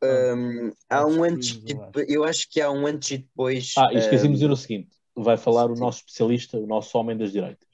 [0.04, 3.72] um, há um antes e eu acho que há um antes e depois.
[3.78, 7.32] Ah, esqueci de dizer o seguinte: vai falar o nosso especialista, o nosso homem das
[7.32, 7.68] direitas.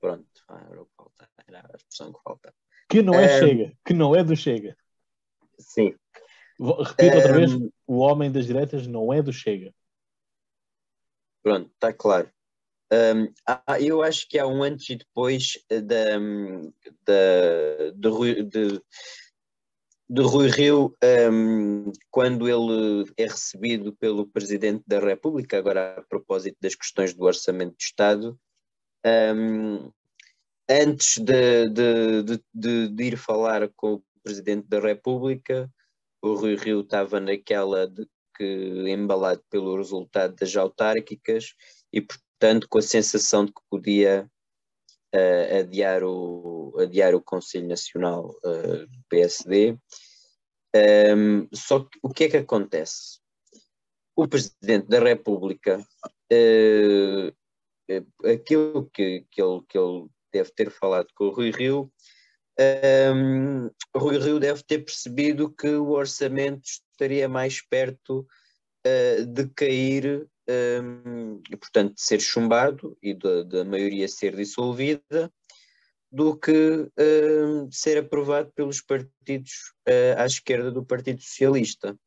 [0.00, 2.54] Pronto, era o que falta, era a expressão que falta.
[2.88, 4.76] Que não é Chega, que não é do Chega.
[5.58, 5.94] Sim.
[6.58, 9.72] Repito outra vez: Ehm, o homem das diretas não é do Chega.
[11.42, 12.30] Pronto, está claro.
[12.92, 16.18] Hum, há- eu acho que há um antes e depois eh, da,
[17.04, 18.80] da, de, Rui, de,
[20.08, 20.96] de Rui Rio,
[21.32, 27.24] hum, quando ele é recebido pelo Presidente da República, agora a propósito das questões do
[27.24, 28.38] Orçamento de Estado,
[29.34, 29.90] hum,
[30.68, 32.22] antes de, de,
[32.54, 35.68] de- de ir falar com o Presidente da República,
[36.32, 38.06] o Rui Rio estava naquela de
[38.36, 38.44] que,
[38.88, 41.54] embalado pelo resultado das autárquicas,
[41.92, 44.30] e portanto com a sensação de que podia
[45.12, 49.78] eh, adiar, o, adiar o Conselho Nacional eh, do PSD.
[50.74, 53.20] Ehm, só que o que é que acontece?
[54.14, 55.86] O Presidente da República,
[56.30, 57.32] eh,
[58.24, 61.90] aquilo que, que, ele, que ele deve ter falado com o Rui Rio,
[63.94, 68.26] o Rui Rio deve ter percebido que o orçamento estaria mais perto
[68.84, 75.32] eh, de cair um, e, portanto, de ser chumbado e da, maioria ser dissolvida,
[76.10, 81.98] do que um, ser aprovado pelos partidos uh, à esquerda do Partido Socialista.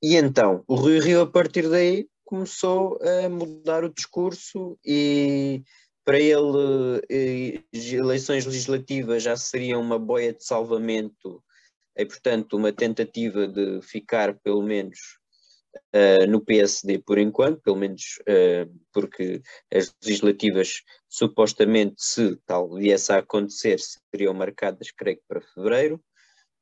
[0.00, 5.64] E então, o Rui Rio, a partir daí, começou a mudar o discurso e
[6.10, 11.40] para ele eh, eleições legislativas já seriam uma boia de salvamento
[11.96, 14.98] e, portanto, uma tentativa de ficar, pelo menos,
[15.94, 19.40] uh, no PSD por enquanto, pelo menos uh, porque
[19.72, 23.78] as legislativas, supostamente, se tal viesse a acontecer,
[24.12, 26.02] seriam marcadas, creio que para fevereiro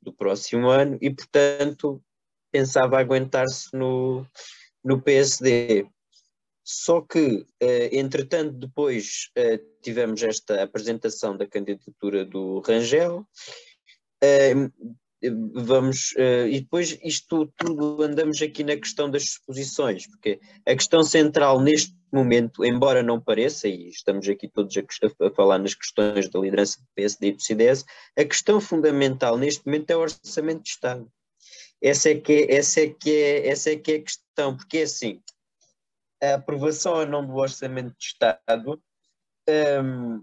[0.03, 2.03] do próximo ano, e, portanto,
[2.53, 4.27] pensava aguentar-se no,
[4.85, 5.87] no PSD.
[6.71, 7.19] Só que,
[7.63, 9.31] uh, entretanto, depois
[9.83, 13.27] tivemos esta apresentação da candidatura do Rangel,
[15.53, 21.03] vamos uh, e depois isto tudo andamos aqui na questão das exposições, porque a questão
[21.03, 26.29] central neste momento, embora não pareça, e estamos aqui todos a, a falar nas questões
[26.29, 27.85] da liderança do PSD e do CDS,
[28.17, 31.11] a questão fundamental neste momento é o orçamento de Estado.
[31.83, 34.79] Essa é que é, essa é, que é, essa é, que é a questão, porque
[34.79, 35.21] é assim,
[36.23, 38.83] a aprovação ou não do orçamento de Estado
[39.49, 40.23] um,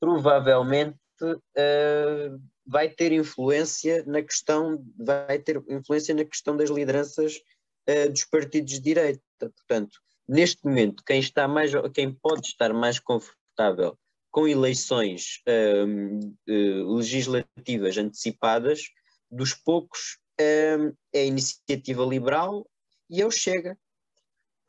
[0.00, 7.40] provavelmente uh, vai ter influência na questão, vai ter influência na questão das lideranças
[7.88, 9.22] uh, dos partidos de direita.
[9.38, 13.98] Portanto, neste momento, quem está mais, quem pode estar mais confortável
[14.30, 18.82] com eleições uh, legislativas antecipadas,
[19.30, 20.76] dos poucos é
[21.14, 22.66] a iniciativa liberal
[23.08, 23.78] e eu chega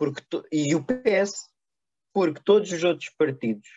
[0.03, 1.49] porque e o PS,
[2.13, 3.67] porque todos os outros partidos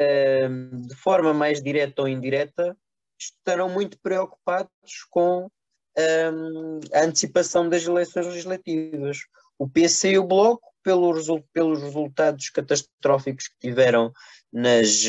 [0.00, 2.76] um, de forma mais direta ou indireta
[3.20, 4.70] estarão muito preocupados
[5.10, 5.50] com
[5.98, 9.18] um, a antecipação das eleições legislativas.
[9.58, 11.12] O PC e o Bloco, pelo
[11.52, 14.12] pelos resultados catastróficos que tiveram
[14.52, 15.02] nas,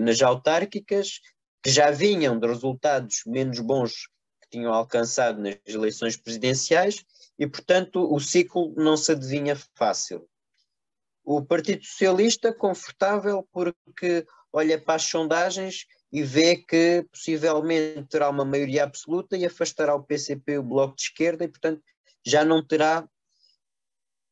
[0.00, 1.20] nas autárquicas,
[1.60, 4.08] que já vinham de resultados menos bons
[4.46, 7.04] que tinham alcançado nas eleições presidenciais,
[7.38, 10.26] e, portanto, o ciclo não se adivinha fácil.
[11.24, 18.44] O Partido Socialista, confortável, porque olha para as sondagens e vê que possivelmente terá uma
[18.44, 21.82] maioria absoluta e afastará o PCP o Bloco de Esquerda e, portanto,
[22.24, 23.06] já não terá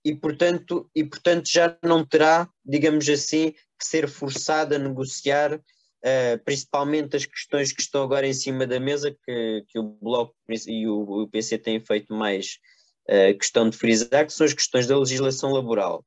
[0.04, 5.58] e portanto, e, portanto já não terá, digamos assim, que ser forçado a negociar
[6.04, 10.34] uh, principalmente as questões que estão agora em cima da mesa, que, que o Bloco
[10.66, 12.58] e o, o PC têm feito mais
[13.08, 16.04] uh, questão de frisar, que são as questões da legislação laboral.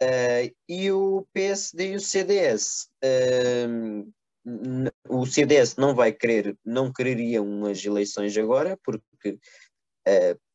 [0.00, 2.88] Uh, e o PSD e o CDS
[5.06, 9.36] o CDS não vai querer, não quereria umas eleições agora, porque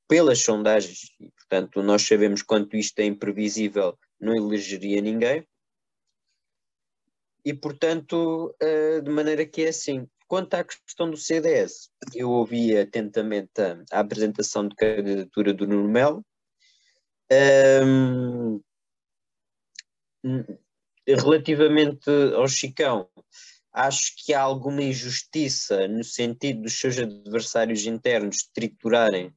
[0.07, 5.45] pelas sondagens, e portanto nós sabemos quanto isto é imprevisível, não elegeria ninguém.
[7.45, 10.07] E portanto, uh, de maneira que é assim.
[10.27, 15.87] Quanto à questão do CDS, eu ouvi atentamente a, a apresentação de candidatura do Nuno
[15.87, 16.25] Melo.
[17.31, 18.59] Um,
[21.07, 23.09] relativamente ao Chicão,
[23.71, 29.33] acho que há alguma injustiça no sentido dos seus adversários internos triturarem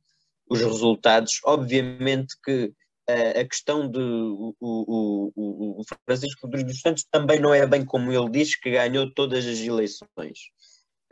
[0.48, 1.40] os resultados.
[1.44, 2.72] Obviamente que
[3.08, 7.84] a questão de o, o, o, o Francisco Rodrigues dos Santos também não é bem
[7.84, 10.50] como ele diz, que ganhou todas as eleições.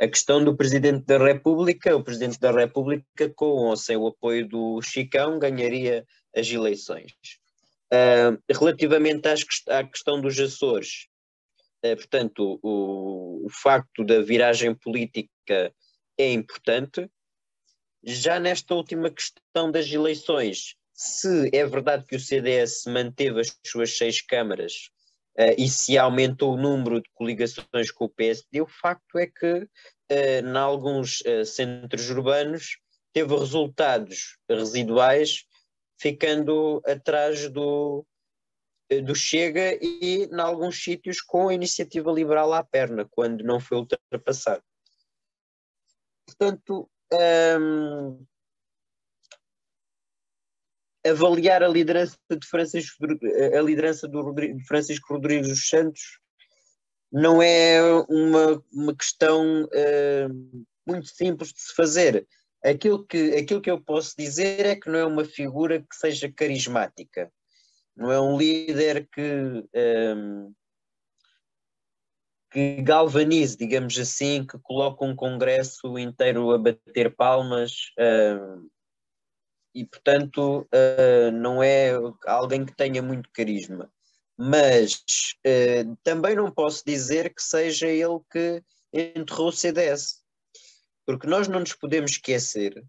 [0.00, 4.48] A questão do Presidente da República, o Presidente da República, com ou sem o apoio
[4.48, 7.12] do Chicão, ganharia as eleições.
[7.92, 11.06] Uh, relativamente às, à questão dos Açores,
[11.84, 15.72] uh, portanto, o, o, facto da viragem política
[16.18, 17.08] é importante,
[18.02, 23.96] Já nesta última questão das eleições, se é verdade que o CDS manteve as suas
[23.96, 24.90] seis câmaras
[25.38, 29.54] uh, e se aumentou o número de coligações com o PSD, o facto é que,
[29.54, 29.68] uh,
[30.08, 32.78] em alguns uh, centros urbanos,
[33.12, 35.44] teve resultados residuais,
[36.00, 38.06] ficando atrás do,
[39.04, 43.78] do Chega e, em alguns sítios, com a iniciativa liberal à perna, quando não foi
[43.78, 44.62] ultrapassado.
[46.26, 48.24] Portanto, um,
[51.06, 53.04] avaliar a liderança de Francisco,
[53.56, 56.00] a liderança do Rodrigo, de Francisco Rodrigues dos Santos
[57.14, 62.26] não é uma, uma questão uh, muito simples de se fazer.
[62.64, 66.32] Aquilo que, aquilo que eu posso dizer é que não é uma figura que seja
[66.32, 67.30] carismática,
[67.96, 69.64] não é um líder que,
[70.16, 70.52] um,
[72.50, 77.92] que galvanize, digamos assim, que coloque um congresso inteiro a bater palmas.
[77.96, 78.68] Um,
[79.74, 81.90] e, portanto, uh, não é
[82.26, 83.90] alguém que tenha muito carisma.
[84.36, 84.94] Mas
[85.46, 88.62] uh, também não posso dizer que seja ele que
[88.92, 90.22] enterrou o CDS,
[91.04, 92.82] porque nós não nos podemos esquecer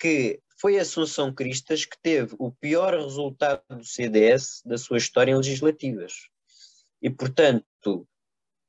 [0.00, 5.32] que foi a Assunção Cristas que teve o pior resultado do CDS da sua história
[5.32, 6.12] em legislativas.
[7.02, 8.08] E, portanto,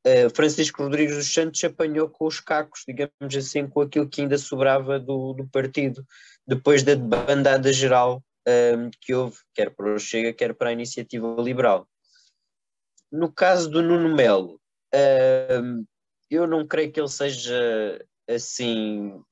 [0.05, 4.37] uh, Francisco Rodrigues dos Santos apanhou com os cacos, digamos assim, com aquilo que ainda
[4.37, 6.05] sobrava do, do partido
[6.47, 11.35] depois da bandada geral um, que houve, quer para o Chega, quer para a Iniciativa
[11.39, 11.87] Liberal.
[13.11, 14.59] No caso do Nuno Melo,
[15.61, 15.85] um,
[16.29, 19.23] eu não creio que ele seja assim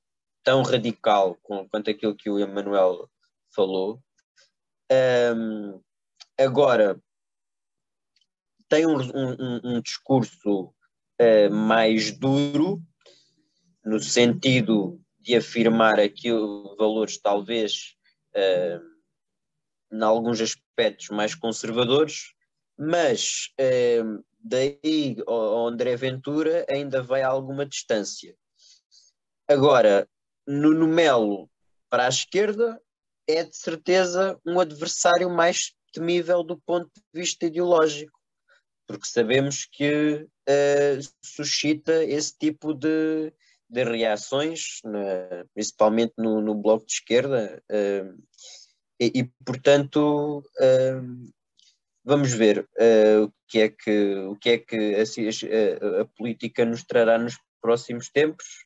[0.44, 3.10] tão radical quanto aquilo que o Emanuel
[3.54, 4.00] falou.
[4.92, 5.82] Um,
[6.40, 7.00] agora,
[8.70, 10.74] tem um, um, um discurso
[11.22, 12.82] uh, mais duro,
[13.84, 16.32] no sentido de afirmar aqui
[16.78, 17.96] valores talvez
[18.36, 22.34] uh, em alguns aspectos mais conservadores,
[22.78, 28.36] mas uh, daí ao André Ventura ainda vai a alguma distância.
[29.48, 30.08] Agora,
[30.46, 31.50] no Melo
[31.90, 32.82] para a esquerda
[33.28, 38.17] é de certeza um adversário mais temível do ponto de vista ideológico,
[38.88, 43.34] porque sabemos que uh, suscita esse tipo de,
[43.70, 48.24] de reações, na, principalmente no, no, bloco de esquerda, uh,
[49.00, 51.32] e, e, portanto uh,
[52.04, 52.68] vamos ver
[53.22, 57.38] o que é que, o que, é que a, a, a política nos trará nos
[57.62, 58.66] próximos tempos.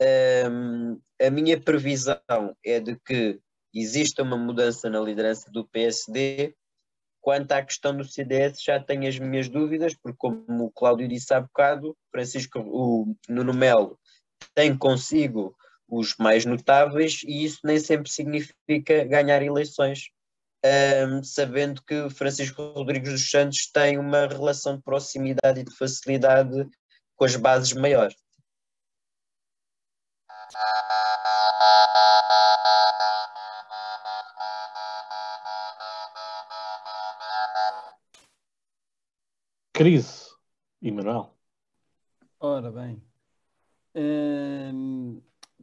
[0.00, 2.20] a minha previsão
[2.64, 3.40] é de que
[3.72, 6.54] exista uma mudança na liderança do PSD.
[7.26, 11.34] Quanto à questão do CDS, já tenho as minhas dúvidas, porque, como o Cláudio disse
[11.34, 13.98] há bocado, Francisco, o Nuno Melo
[14.54, 15.52] tem consigo
[15.88, 20.10] os mais notáveis e isso nem sempre significa ganhar eleições,
[21.08, 26.64] um, sabendo que Francisco Rodrigues dos Santos tem uma relação de proximidade e de facilidade
[27.16, 28.14] com as bases maiores.
[39.76, 40.34] Crise,
[40.80, 41.36] Emanuel.
[42.40, 43.02] Ora bem,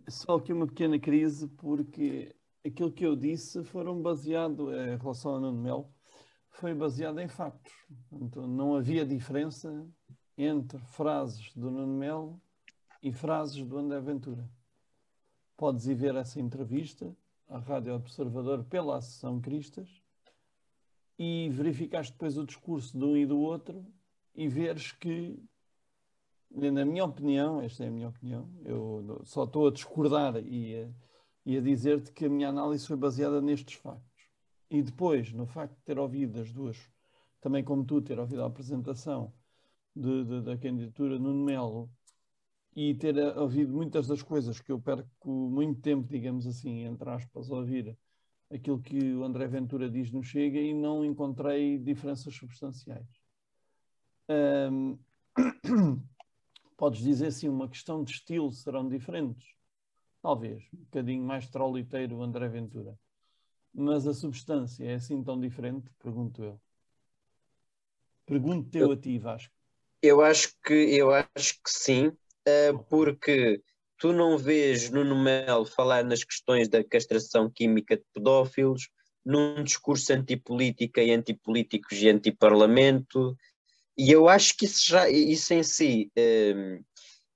[0.08, 5.40] só que uma pequena crise, porque aquilo que eu disse foram baseado, em relação ao
[5.40, 5.92] Nuno Melo,
[6.48, 7.74] foi baseado em factos.
[8.12, 9.84] Então, não havia diferença
[10.38, 12.40] entre frases do Nuno Melo
[13.02, 14.48] e frases do André Ventura.
[15.58, 19.90] Podes ir ver essa entrevista à Rádio Observador pela Associação Cristas
[21.18, 23.84] e verificaste depois o discurso de um e do outro
[24.36, 25.40] e veres que
[26.54, 30.90] na minha opinião, esta é a minha opinião, eu só estou a discordar e a,
[31.46, 34.30] e a dizer-te que a minha análise foi baseada nestes factos.
[34.70, 36.78] E depois, no facto de ter ouvido as duas,
[37.42, 39.34] também como tu, ter ouvido a apresentação
[39.96, 41.90] de, de, da candidatura no Melo
[42.76, 47.52] e ter ouvido muitas das coisas que eu perco muito tempo, digamos assim, entre aspas,
[47.52, 47.98] a ouvir
[48.52, 53.23] aquilo que o André Ventura diz no Chega e não encontrei diferenças substanciais.
[54.30, 54.98] Um...
[56.84, 59.48] podes dizer assim, uma questão de estilo serão diferentes.
[60.22, 62.98] Talvez, um bocadinho mais troliteiro o André Ventura.
[63.74, 65.90] Mas a substância é assim tão diferente?
[65.98, 66.60] Pergunto eu.
[68.26, 69.54] Pergunto-te eu a ti, Vasco.
[70.02, 73.62] Eu acho que, eu acho que sim, uh, porque
[73.98, 78.90] tu não vês Nuno Melo falar nas questões da castração química de pedófilos,
[79.26, 83.38] num discurso antipolítica e antipolíticos e antiparlamento,
[83.98, 86.84] e eu acho que isso, já, isso em si um,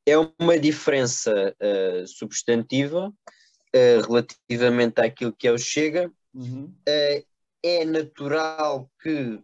[0.05, 6.11] é uma diferença uh, substantiva uh, relativamente àquilo que é o Chega.
[6.33, 6.73] Uhum.
[6.87, 7.25] Uh,
[7.63, 9.43] é natural que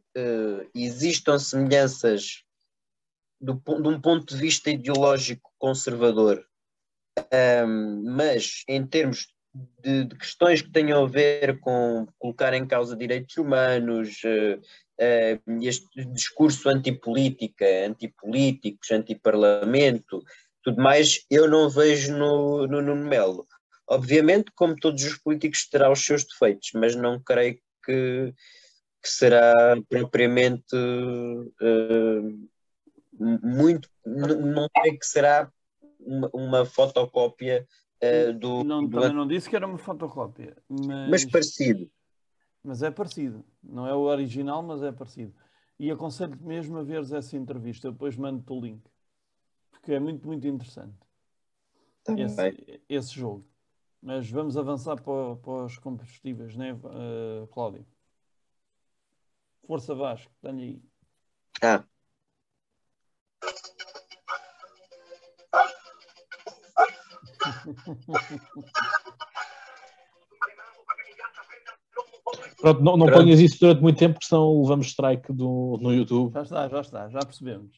[0.74, 2.43] existam semelhanças
[3.41, 6.45] do, de um ponto de vista ideológico conservador,
[7.68, 12.95] um, mas em termos de, de, questões que tenham a ver com colocar em causa
[12.95, 20.23] direitos humanos, uh, uh, este discurso antipolítica, antipolíticos, antiparlamento,
[20.63, 23.45] tudo mais, eu não vejo no, no Nuno Melo.
[23.87, 28.33] Obviamente, como todos os políticos, terá os seus defeitos, mas não creio que,
[29.01, 29.53] que será
[29.89, 32.49] propriamente uh,
[33.19, 35.51] muito, não creio que será
[35.99, 37.67] uma, uma fotocópia
[38.03, 38.63] uh, do.
[38.63, 38.91] Não, do...
[38.99, 41.09] também não disse que era uma fotocópia, mas...
[41.09, 41.89] mas parecido.
[42.63, 45.33] Mas é parecido, não é o original, mas é parecido.
[45.77, 48.81] E aconselho-te mesmo a veres essa entrevista, depois mando-te o link,
[49.71, 50.95] porque é muito, muito interessante
[52.03, 53.47] Tá esse, esse jogo.
[54.01, 57.85] Mas vamos avançar para, para os combustíveis, né, uh, Cláudio?
[59.65, 60.81] Força Vasco, tenho aí.
[61.61, 61.85] Ah.
[72.64, 73.24] Pronto, não, não Pronto.
[73.24, 76.32] ponhas isso durante muito tempo, porque senão levamos strike do, no YouTube.
[76.34, 77.72] Já está, já está, já percebemos.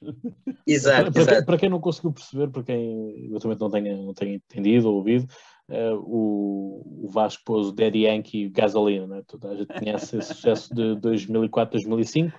[0.67, 1.45] Exato, para, quem, exato.
[1.45, 5.25] para quem não conseguiu perceber, para quem eventualmente não tenha, não tenha entendido ou ouvido,
[5.69, 9.23] eh, o, o Vasco pôs o Daddy Yankee gasolina, né?
[9.25, 12.37] Toda a gente conhece esse sucesso de 2004, 2005.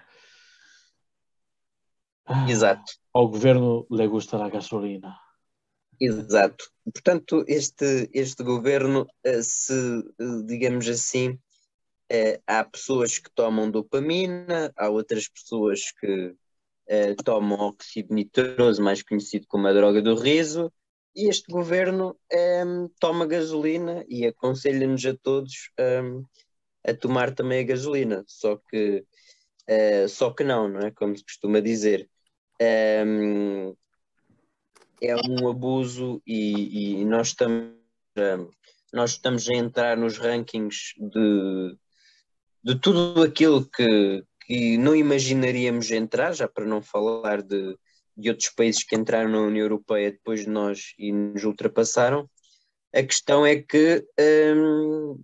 [2.27, 2.93] Ah, Exato.
[3.13, 5.17] Ao governo lhe gusta a gasolina.
[6.01, 6.71] Exato.
[6.85, 11.39] Portanto, este, este governo, eh, se, eh, digamos assim,
[12.09, 16.35] eh, há pessoas que tomam dopamina, há outras pessoas que
[17.25, 20.73] tomam óxido nitroso, mais conhecido como a droga do riso,
[21.17, 26.23] e este governo em, toma gasolina e aconselha-nos a todos em,
[26.85, 29.05] a tomar também a gasolina, só que,
[30.09, 30.93] só que não, não é?
[30.93, 32.09] Como se costuma dizer.
[32.61, 33.75] Em,
[35.01, 37.73] é um abuso e, e nós estamos
[38.17, 38.39] a,
[38.93, 41.77] nós estamos a entrar nos rankings de,
[42.65, 47.77] de tudo aquilo que, que não imaginaríamos entrar, já para não falar de,
[48.17, 52.29] de outros países que entraram na União Europeia depois de nós e nos ultrapassaram.
[52.95, 54.07] A questão é que
[54.57, 55.23] hum,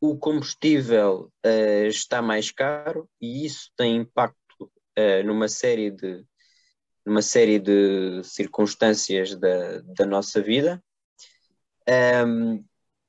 [0.00, 6.24] o combustível uh, está mais caro e isso tem impacto uh, numa série de
[7.04, 10.82] numa série de circunstâncias da, da nossa vida.
[12.26, 12.64] Um,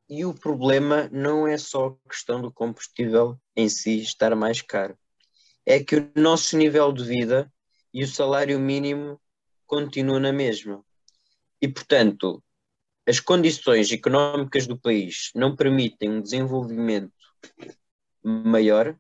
[0.09, 4.97] e o problema não é só a questão do combustível em si estar mais caro,
[5.65, 7.51] é que o nosso nível de vida
[7.93, 9.19] e o salário mínimo
[9.65, 10.83] continua na mesma.
[11.61, 12.43] E, portanto,
[13.07, 17.13] as condições económicas do país não permitem um desenvolvimento
[18.23, 18.97] maior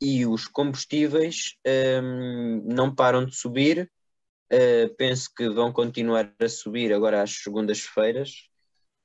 [0.00, 1.56] e os combustíveis
[2.02, 3.90] hum, não param de subir.
[4.50, 8.48] Uh, penso que vão continuar a subir agora às segundas-feiras,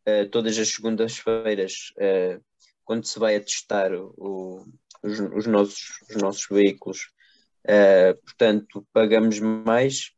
[0.08, 2.42] uh, todas as segundas-feiras, uh,
[2.86, 4.66] quando se vai a testar o,
[5.04, 7.10] os, os, nossos, os nossos veículos.
[8.26, 10.12] portanto, pagamos mais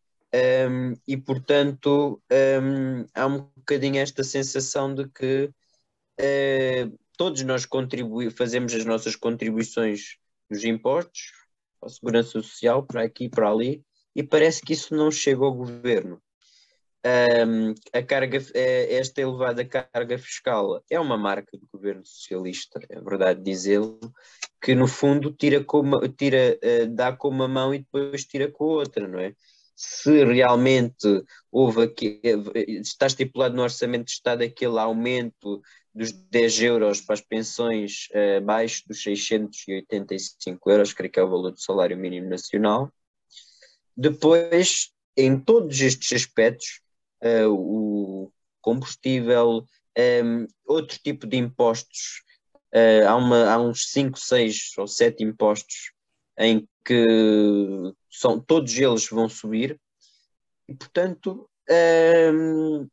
[0.69, 5.51] um, e, portanto, um, há um bocadinho esta sensação de que
[7.17, 7.67] todos nós
[8.35, 10.17] fazemos as nossas contribuições
[10.49, 11.31] nos impostos,
[11.81, 13.83] a segurança social, para aqui e para ali,
[14.15, 16.21] e parece que isso não chega ao governo.
[17.05, 23.43] Um, a carga, esta elevada carga fiscal é uma marca do governo socialista, é verdade
[23.43, 23.99] dizê-lo,
[24.59, 25.83] que no fundo tira com
[26.17, 29.35] tira, uh, dá com uma mão e depois tira com a outra, não é?
[29.75, 32.21] Se realmente houve aqui,
[32.81, 35.61] está estipulado no Orçamento de Estado aquele aumento
[35.95, 41.29] dos 10 euros para as pensões uh, abaixo dos 685 euros, creio que é o
[41.29, 42.91] valor do salário mínimo nacional.
[43.95, 46.81] Depois, em todos estes aspectos,
[47.23, 49.65] uh, o combustível,
[49.97, 52.23] um, outro tipo de impostos,
[52.73, 55.93] uh, há, uma, há uns 5, 6 ou 7 impostos
[56.37, 57.05] em que
[58.11, 59.79] são, todos eles vão subir,
[60.67, 61.49] e portanto,
[62.33, 62.87] um,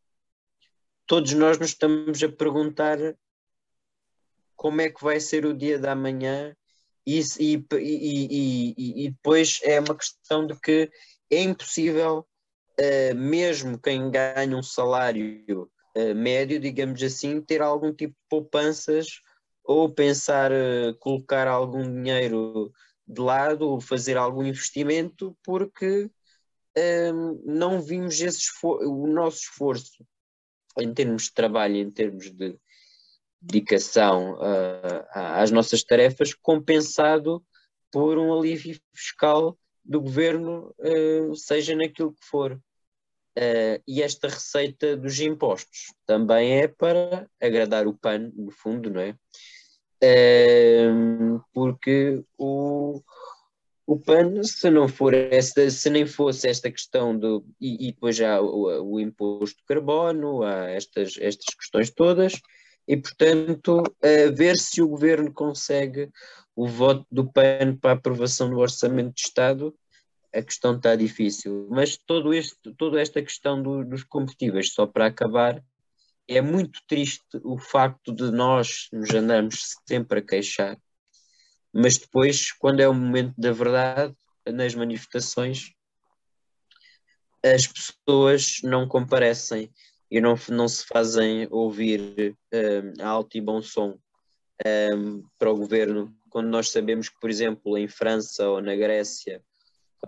[1.07, 2.99] todos nós nos estamos a perguntar
[4.57, 6.57] como é que vai ser o dia da manhã
[7.07, 10.91] e, e, e, e, depois é uma questão de que
[11.29, 12.27] é impossível,
[12.79, 19.21] uh, mesmo quem ganha um salário uh, médio, digamos assim, ter algum tipo de poupanças
[19.65, 22.73] ou pensar uh, colocar algum dinheiro
[23.07, 26.09] de lado ou fazer algum investimento porque
[27.45, 30.07] não vimos esse o nosso esforço
[30.79, 32.57] em termos de trabalho, em termos de
[33.41, 37.45] dedicação uh, às nossas tarefas, compensado
[37.91, 42.53] por um alívio fiscal do governo, uh, seja naquilo que for.
[43.37, 49.01] Uh, e esta receita dos impostos também é para agradar o PAN, no fundo, não
[49.01, 49.17] é?
[51.55, 52.52] Porque o,
[53.87, 57.45] o PAN, se não for esta, se nem fosse esta questão do.
[57.61, 62.35] E, e depois já o, o, imposto de carbono, há estas, estas questões todas,
[62.87, 66.11] e portanto, uh, ver se o governo consegue
[66.55, 69.75] o voto do PAN para a aprovação do Orçamento de Estado
[70.35, 71.69] a questão está difícil.
[71.71, 75.63] Mas todo este, toda esta questão do, dos combustíveis, só para acabar,
[76.27, 80.79] é muito triste o facto de nós nos andarmos sempre a queixar,
[81.73, 84.15] mas depois, quando é o momento da verdade,
[84.47, 85.73] nas manifestações,
[87.43, 89.73] as pessoas não comparecem
[90.11, 93.99] e não, não se fazem ouvir um, alto e bom som
[94.95, 99.43] um, para o governo, quando nós sabemos que, por exemplo, em França ou na Grécia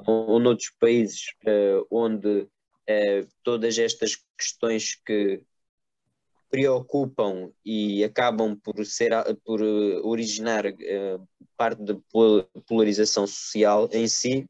[0.07, 5.41] ou noutros países uh, onde uh, todas estas questões que
[6.55, 9.13] preocupam e acabam por ser
[9.45, 9.61] por
[10.05, 11.97] originar uh, parte da
[12.67, 14.47] polarização social em si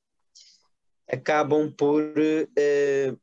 [1.09, 2.03] acabam por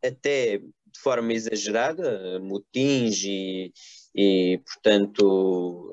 [0.03, 3.71] até de forma exagerada motins e,
[4.15, 5.91] e portanto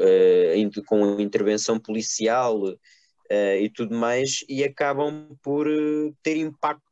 [0.86, 2.74] com intervenção policial
[3.30, 6.82] uh, e tudo mais, e acabam por uh, ter impacto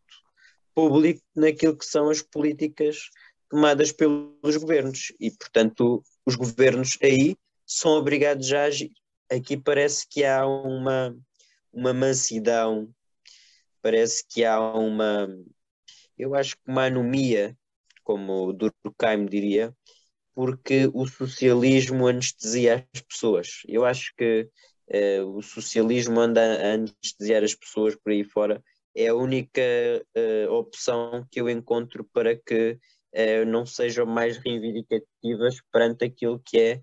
[0.74, 3.08] público naquilo que são as políticas
[3.48, 5.12] tomadas pelos governos.
[5.20, 7.36] E, portanto, os governos aí
[7.66, 8.92] são obrigados a agir.
[9.30, 11.16] Aqui parece que há uma,
[11.72, 12.88] uma mansidão,
[13.82, 15.28] parece que há uma,
[16.18, 17.56] eu acho que uma anomia,
[18.02, 19.74] como o Durkheim diria,
[20.34, 23.62] porque o socialismo anestesia as pessoas.
[23.66, 24.48] Eu acho que
[24.90, 28.62] uh, o socialismo anda a anestesiar as pessoas por aí fora,
[28.94, 29.60] é a única
[30.16, 32.78] uh, opção que eu encontro para que
[33.16, 36.82] uh, não sejam mais reivindicativas perante aquilo que é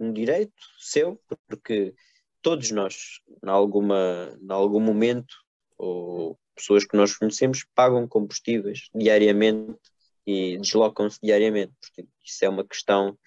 [0.00, 1.94] um direito seu, porque
[2.40, 5.34] todos nós, em, alguma, em algum momento,
[5.76, 9.78] ou pessoas que nós conhecemos, pagam combustíveis diariamente
[10.26, 11.74] e deslocam-se diariamente.
[11.80, 13.18] Portanto, isso é uma questão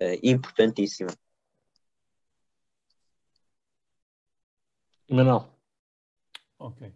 [0.00, 1.10] uh, importantíssima.
[5.08, 5.48] Manuel.
[6.58, 6.92] Ok.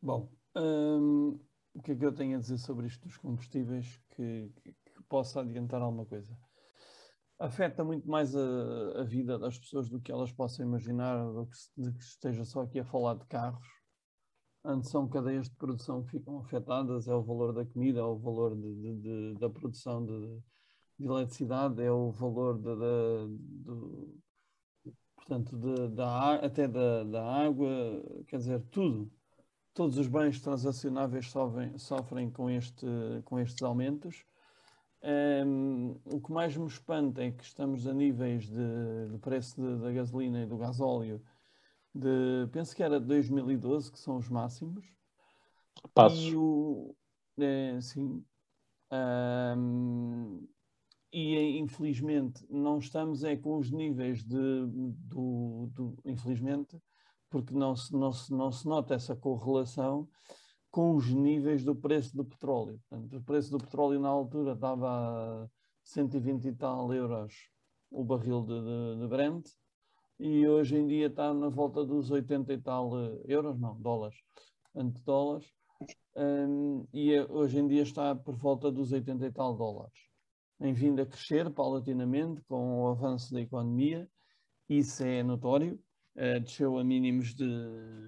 [0.00, 1.38] Bom, hum,
[1.74, 5.02] o que é que eu tenho a dizer sobre isto dos combustíveis que, que, que
[5.08, 6.36] possa adiantar alguma coisa?
[7.38, 11.82] Afeta muito mais a, a, vida das pessoas do que elas possam imaginar, do que,
[11.82, 13.66] de que esteja só aqui a falar de carros.
[14.64, 18.16] Antes são cadeias de produção que ficam afetadas, é o valor da comida, é o
[18.16, 20.40] valor de, de, de, da produção de,
[20.98, 22.58] eletricidade, é o valor
[25.16, 27.68] portanto, de, da, até da, da água,
[28.28, 29.10] quer dizer, tudo.
[29.74, 32.86] Todos os bens transacionáveis sofrem, sofrem com, este,
[33.24, 34.24] com estes aumentos.
[35.46, 39.92] Um, o que mais me espanta é que estamos a níveis de, de preço da
[39.92, 41.20] gasolina e do gasóleo
[41.94, 44.84] de, penso que era de 2012, que são os máximos.
[45.92, 46.20] Passos.
[46.20, 46.94] E o,
[47.38, 48.24] é, sim.
[49.56, 50.46] Um,
[51.12, 56.76] e infelizmente não estamos é com os níveis de do, do infelizmente
[57.34, 60.08] porque não se, não, se, não se nota essa correlação
[60.70, 62.80] com os níveis do preço do petróleo.
[62.88, 64.88] Portanto, o preço do petróleo na altura estava
[65.42, 65.48] a
[65.82, 67.34] 120 e tal euros
[67.90, 69.48] o barril de, de, de Brent
[70.16, 72.92] e hoje em dia está na volta dos 80 e tal
[73.24, 74.16] euros, não, dólares,
[74.76, 75.52] ante dólares,
[76.16, 79.98] um, e é, hoje em dia está por volta dos 80 e tal dólares
[80.56, 84.08] tem vindo a crescer paulatinamente com o avanço da economia,
[84.68, 85.80] isso é notório.
[86.16, 87.44] Uh, desceu a mínimos de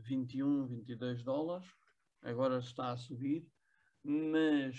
[0.04, 1.66] 21, 22 dólares,
[2.22, 3.44] agora está a subir,
[4.04, 4.76] mas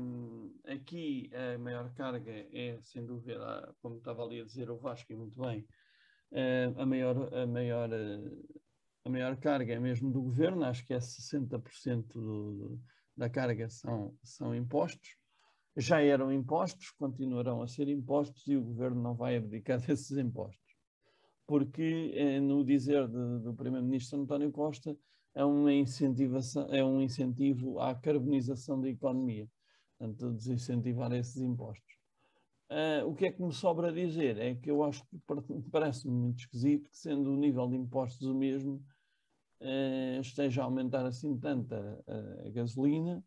[0.00, 4.78] um, ehm, aqui a maior carga é, sem dúvida, como estava ali a dizer o
[4.78, 5.66] Vasco, e muito bem,
[6.32, 8.60] uh, a, maior, a, maior, uh,
[9.04, 12.80] a maior carga é mesmo do governo, acho que é 60% do,
[13.14, 15.16] da carga são, são impostos.
[15.76, 20.67] Já eram impostos, continuarão a ser impostos e o governo não vai abdicar desses impostos.
[21.48, 24.94] Porque, eh, no dizer de, do primeiro-ministro António Costa,
[25.34, 29.48] é, uma incentivação, é um incentivo à carbonização da economia,
[29.98, 31.96] portanto, desincentivar esses impostos.
[32.70, 35.18] Uh, o que é que me sobra dizer é que eu acho que
[35.72, 38.84] parece-me muito esquisito que, sendo o nível de impostos o mesmo,
[39.62, 43.24] uh, esteja a aumentar assim tanto a, a gasolina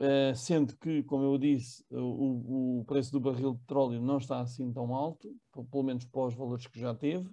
[0.00, 4.40] Uh, sendo que, como eu disse, o, o, preço do barril de petróleo não está
[4.40, 5.30] assim tão alto,
[5.70, 7.28] pelo menos para os valores que já teve,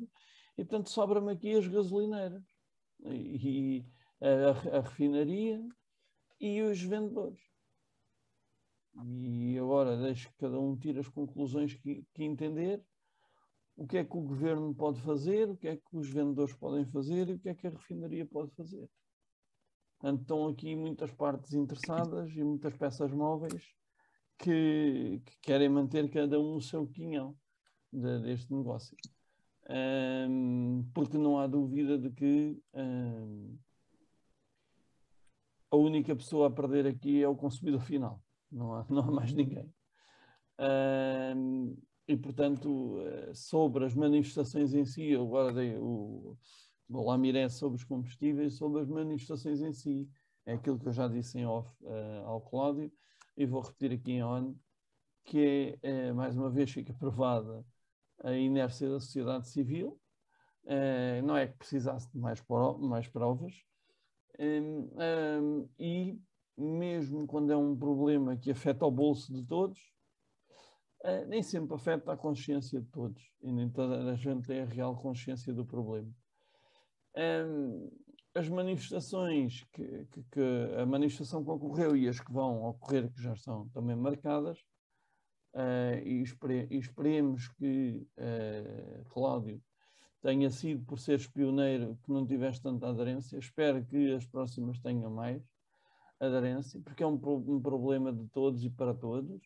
[0.57, 2.43] e portanto sobra-me aqui as gasolineiras,
[3.05, 3.85] e,
[4.19, 5.65] a, a, refinaria
[6.41, 7.39] e os vendedores.
[9.05, 12.83] E agora deixo que cada um tire as conclusões que, que entender,
[13.77, 16.85] o que é que o governo pode fazer, o que é que os vendedores podem
[16.85, 18.89] fazer e o que é que a refinaria pode fazer.
[19.99, 23.63] Portanto, estão aqui muitas partes interessadas e muitas peças móveis
[24.37, 27.35] que, que querem manter cada um o seu quinhão
[27.91, 28.95] de, deste negócio.
[29.69, 33.57] Um, porque não há dúvida de que um,
[35.69, 39.33] a única pessoa a perder aqui é o consumidor final, não há, não há mais
[39.33, 39.73] ninguém.
[40.59, 41.75] Um,
[42.07, 46.37] e, portanto, eh, sobre as manifestações em si, eu agora dei o,
[46.89, 50.09] o Lamiré sobre os combustíveis, sobre as manifestações em si.
[50.45, 52.91] É aquilo que eu já disse em off uh, ao Cláudio
[53.35, 54.55] e vou repetir aqui em on,
[55.25, 57.65] que é, uh, mais uma vez fica provada
[58.23, 59.99] a inércia da sociedade civil.
[60.63, 62.41] Uh, não é que precisasse de mais,
[62.79, 63.53] mais provas.
[64.39, 64.89] Um,
[65.41, 66.19] um, e
[66.57, 69.79] mesmo quando é um problema que afeta o bolso de todos,
[71.27, 73.21] nem sempre afeta a consciência de todos.
[73.41, 76.11] E nem toda a gente tem a real consciência do problema.
[77.17, 77.89] Um,
[78.35, 80.41] as manifestações que, que, que,
[80.79, 84.59] a manifestação que ocorreu e as que vão ocorrer, que já estão também marcadas,
[85.55, 89.59] uh, e, espere, e, esperemos que uh, Cláudio
[90.21, 93.39] tenha sido, por seres pioneiro, que não tiveste tanta aderência.
[93.39, 95.41] Espero que as próximas tenham mais
[96.19, 99.41] aderência, porque é um, um problema de todos e para todos.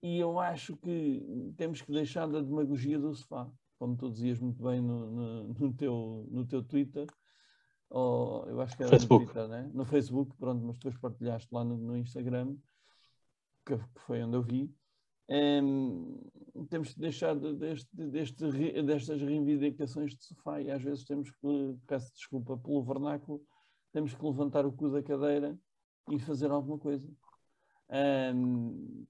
[0.00, 4.62] E eu acho que temos que deixar da demagogia do sofá como tu dizias muito
[4.62, 7.06] bem no, no, no teu, no teu Twitter,
[7.88, 9.26] ou eu acho que era Facebook.
[9.26, 9.70] no Twitter, né?
[9.72, 12.56] no Facebook, pronto, mas depois partilhaste lá no, no Instagram,
[13.64, 14.74] que, que, foi onde eu vi.
[15.28, 16.20] Um,
[16.68, 22.12] temos que deixar deste, deste, destas reivindicações de sofá e às vezes temos que, peço
[22.14, 23.42] desculpa pelo vernáculo,
[23.92, 25.58] temos que levantar o cu da cadeira
[26.10, 27.08] e fazer alguma coisa.
[27.90, 29.04] Um,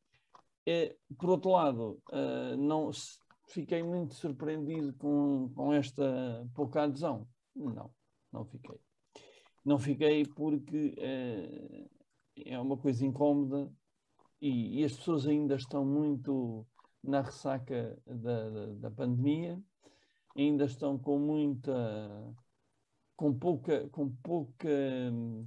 [0.64, 2.90] é, por outro lado, uh, não,
[3.46, 7.26] fiquei muito surpreendido com, com esta pouca adesão.
[7.54, 7.90] Não,
[8.32, 8.80] não fiquei.
[9.64, 11.88] Não fiquei porque é,
[12.44, 13.70] é uma coisa incómoda
[14.40, 16.66] e, e, as pessoas ainda estão muito
[17.02, 19.60] na ressaca da, da, da pandemia,
[20.36, 22.34] ainda estão com muita,
[23.16, 24.68] com pouca, com pouca,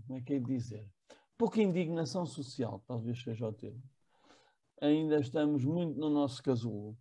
[0.07, 0.85] como é que é dizer?
[1.37, 3.83] Pouca indignação social, talvez seja o termo.
[4.81, 6.97] Ainda estamos muito no nosso casulo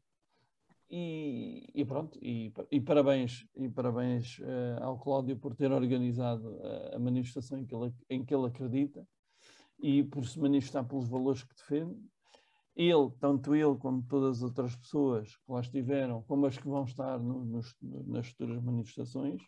[0.90, 6.96] e, e, pronto, e, e, parabéns, e parabéns uh, ao Cláudio por ter organizado uh,
[6.96, 9.06] a manifestação em que, ele, em que ele acredita
[9.78, 12.00] e por se manifestar pelos valores que defende.
[12.74, 16.84] Ele, tanto ele como todas as outras pessoas que lá estiveram, como as que vão
[16.84, 19.42] estar no, nos, nas futuras manifestações,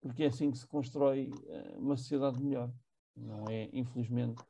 [0.00, 2.72] porque é assim que se constrói uh, uma sociedade melhor.
[3.16, 4.40] Não é, infelizmente,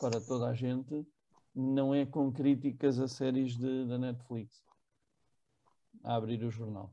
[0.00, 1.06] para toda a gente,
[1.54, 4.67] não é com críticas a séries da Netflix
[6.08, 6.90] a abrir o jornal.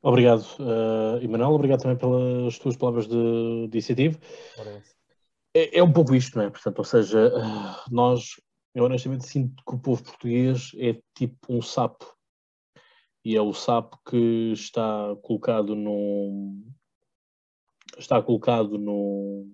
[0.00, 1.50] Obrigado, uh, Emanuel.
[1.50, 4.20] Obrigado também pelas tuas palavras de, de incentivo.
[5.52, 6.50] É, é, um pouco isto, não é?
[6.50, 8.40] Portanto, ou seja, uh, nós,
[8.72, 12.14] eu honestamente sinto que o povo português é tipo um sapo.
[13.24, 16.62] E é o sapo que está colocado no.
[17.98, 19.50] está colocado no,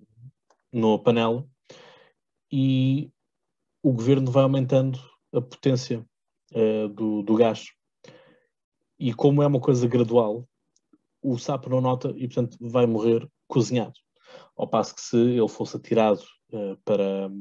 [0.71, 1.43] no panela
[2.51, 3.11] e
[3.81, 4.99] o governo vai aumentando
[5.33, 6.05] a potência
[6.53, 7.65] uh, do, do gás.
[8.99, 10.47] E como é uma coisa gradual,
[11.21, 13.93] o sapo não nota e, portanto, vai morrer cozinhado.
[14.55, 16.21] Ao passo que se ele fosse atirado
[16.51, 17.31] uh, para,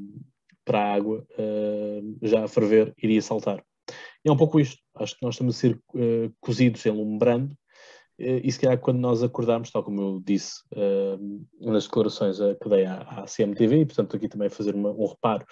[0.65, 3.63] para a água, uh, já a ferver, iria saltar.
[4.25, 4.81] E é um pouco isto.
[4.95, 7.57] Acho que nós estamos a ser uh, cozidos em lumbrando
[8.19, 10.63] e se calhar quando nós acordarmos, tal como eu disse
[11.59, 15.45] nas declarações que dei à, à CMTV, e portanto aqui também fazer uma, um reparo,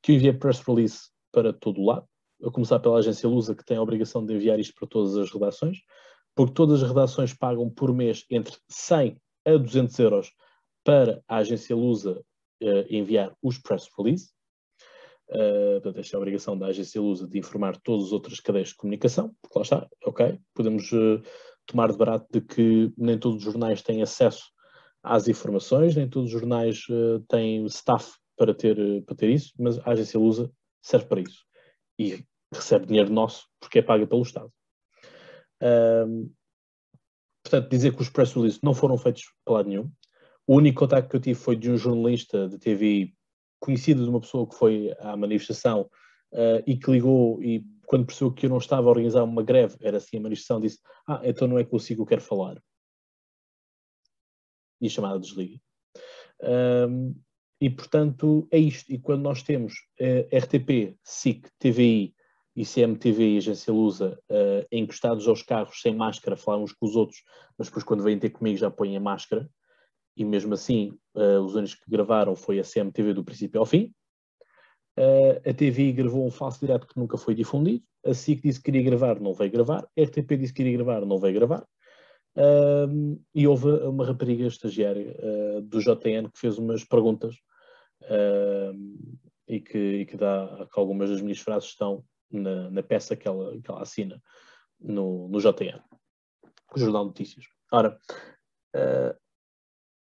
[0.00, 2.06] que eu enviei press release para todo o lado,
[2.42, 5.30] a começar pela agência Lusa, que tem a obrigação de enviar isto para todas as
[5.30, 5.78] redações,
[6.34, 9.16] porque todas as redações pagam por mês entre 100
[9.46, 10.32] a 200 euros
[10.84, 12.22] para a agência Lusa
[12.62, 14.30] uh, enviar os press release.
[15.28, 18.68] Uh, portanto, esta é a obrigação da agência Lusa de informar todas as outras cadeias
[18.68, 21.22] de comunicação, porque lá está, ok, podemos uh,
[21.66, 24.44] tomar de barato de que nem todos os jornais têm acesso
[25.02, 26.86] às informações, nem todos os jornais
[27.28, 30.50] têm staff para ter, para ter isso, mas a agência Lusa
[30.84, 31.44] serve para isso.
[31.98, 34.52] E recebe dinheiro nosso porque é paga pelo Estado.
[35.62, 36.32] Um,
[37.42, 39.90] portanto, dizer que os press releases não foram feitos para lado nenhum.
[40.46, 43.14] O único contacto que eu tive foi de um jornalista de TV
[43.58, 45.88] conhecido de uma pessoa que foi à manifestação
[46.32, 49.76] uh, e que ligou e quando percebeu que eu não estava a organizar uma greve,
[49.80, 52.62] era assim a manifestação, disse, ah, então não é consigo que eu quero falar.
[54.80, 55.58] E a chamada desliga.
[56.42, 57.14] Um,
[57.64, 58.92] e, portanto, é isto.
[58.92, 62.14] E quando nós temos uh, RTP, SIC, TVI
[62.54, 66.94] e CMTV e Agência Lusa uh, encostados aos carros sem máscara, falar uns com os
[66.94, 67.22] outros,
[67.56, 69.48] mas depois quando vêm ter comigo já põem a máscara,
[70.14, 73.90] e mesmo assim uh, os únicos que gravaram foi a CMTV do princípio ao fim.
[74.98, 77.82] Uh, a TV gravou um falso direto que nunca foi difundido.
[78.04, 79.88] A SIC disse que queria gravar, não veio gravar.
[79.98, 81.66] A RTP disse que queria gravar, não veio gravar.
[83.34, 85.16] E houve uma rapariga estagiária
[85.62, 87.36] do JN que fez umas perguntas
[89.48, 93.28] e que, e, que, dá que algumas das minhas frases estão na, na peça que
[93.28, 94.20] ela, que ela assina
[94.80, 95.80] no, no JN,
[96.76, 97.46] Jornal de Notícias.
[97.70, 97.98] Ora,
[98.74, 99.18] uh,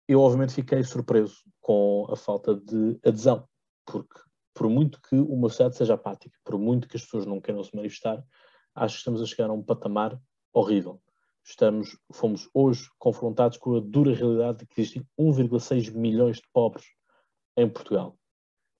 [0.08, 3.48] eu obviamente fiquei surpreso com a falta de adesão,
[3.86, 4.20] porque
[4.54, 7.74] por muito que uma sociedade seja apática, por muito que as pessoas não queiram se
[7.74, 8.24] manifestar,
[8.74, 10.18] acho que estamos a chegar a um patamar
[10.52, 11.00] horrível.
[11.44, 16.86] Estamos, fomos hoje confrontados com a dura realidade de que existem 1,6 milhões de pobres
[17.56, 18.18] em Portugal.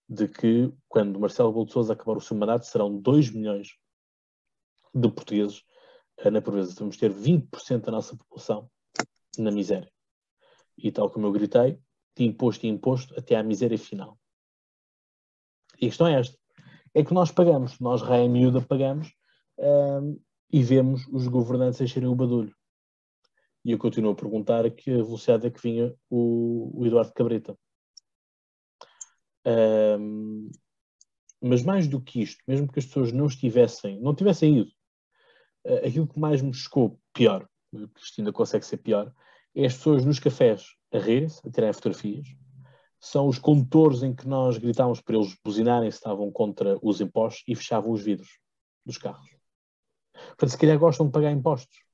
[0.08, 3.76] De que, quando Marcelo Rebelo de Sousa acabar o seu mandato, serão 2 milhões
[4.94, 5.64] de portugueses
[6.30, 6.74] na pobreza.
[6.78, 8.70] Vamos ter 20% da nossa população
[9.38, 9.90] na miséria
[10.78, 11.78] e tal como eu gritei,
[12.16, 14.18] de imposto e imposto até à miséria final.
[15.80, 16.38] E a questão é esta:
[16.94, 19.12] é que nós pagamos, nós, raia miúda, pagamos
[19.58, 20.20] um,
[20.52, 22.54] e vemos os governantes encherem o badulho.
[23.64, 27.58] E eu continuo a perguntar a que velocidade é que vinha o, o Eduardo Cabrita.
[29.46, 30.50] Um,
[31.40, 34.70] mas mais do que isto, mesmo que as pessoas não estivessem, não tivessem ido,
[35.66, 39.12] uh, aquilo que mais me chocou, pior, que isto ainda consegue ser pior,
[39.54, 42.26] é as pessoas nos cafés a rir-se, a tirarem fotografias.
[42.98, 47.44] São os condutores em que nós gritávamos para eles buzinarem se estavam contra os impostos
[47.46, 48.38] e fechavam os vidros
[48.84, 49.28] dos carros.
[50.28, 51.84] Portanto, se calhar gostam de pagar impostos.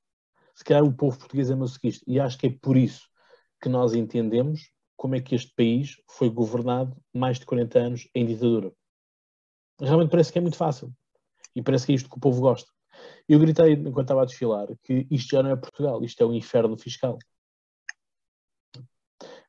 [0.55, 2.05] Se calhar o povo português é masoquista.
[2.07, 3.09] E acho que é por isso
[3.61, 4.70] que nós entendemos
[5.01, 8.70] como é que este país foi governado mais de 40 anos em ditadura.
[9.80, 10.92] Realmente parece que é muito fácil.
[11.57, 12.70] E parece que é isto que o povo gosta.
[13.26, 16.34] Eu gritei enquanto estava a desfilar que isto já não é Portugal, isto é um
[16.34, 17.18] inferno fiscal.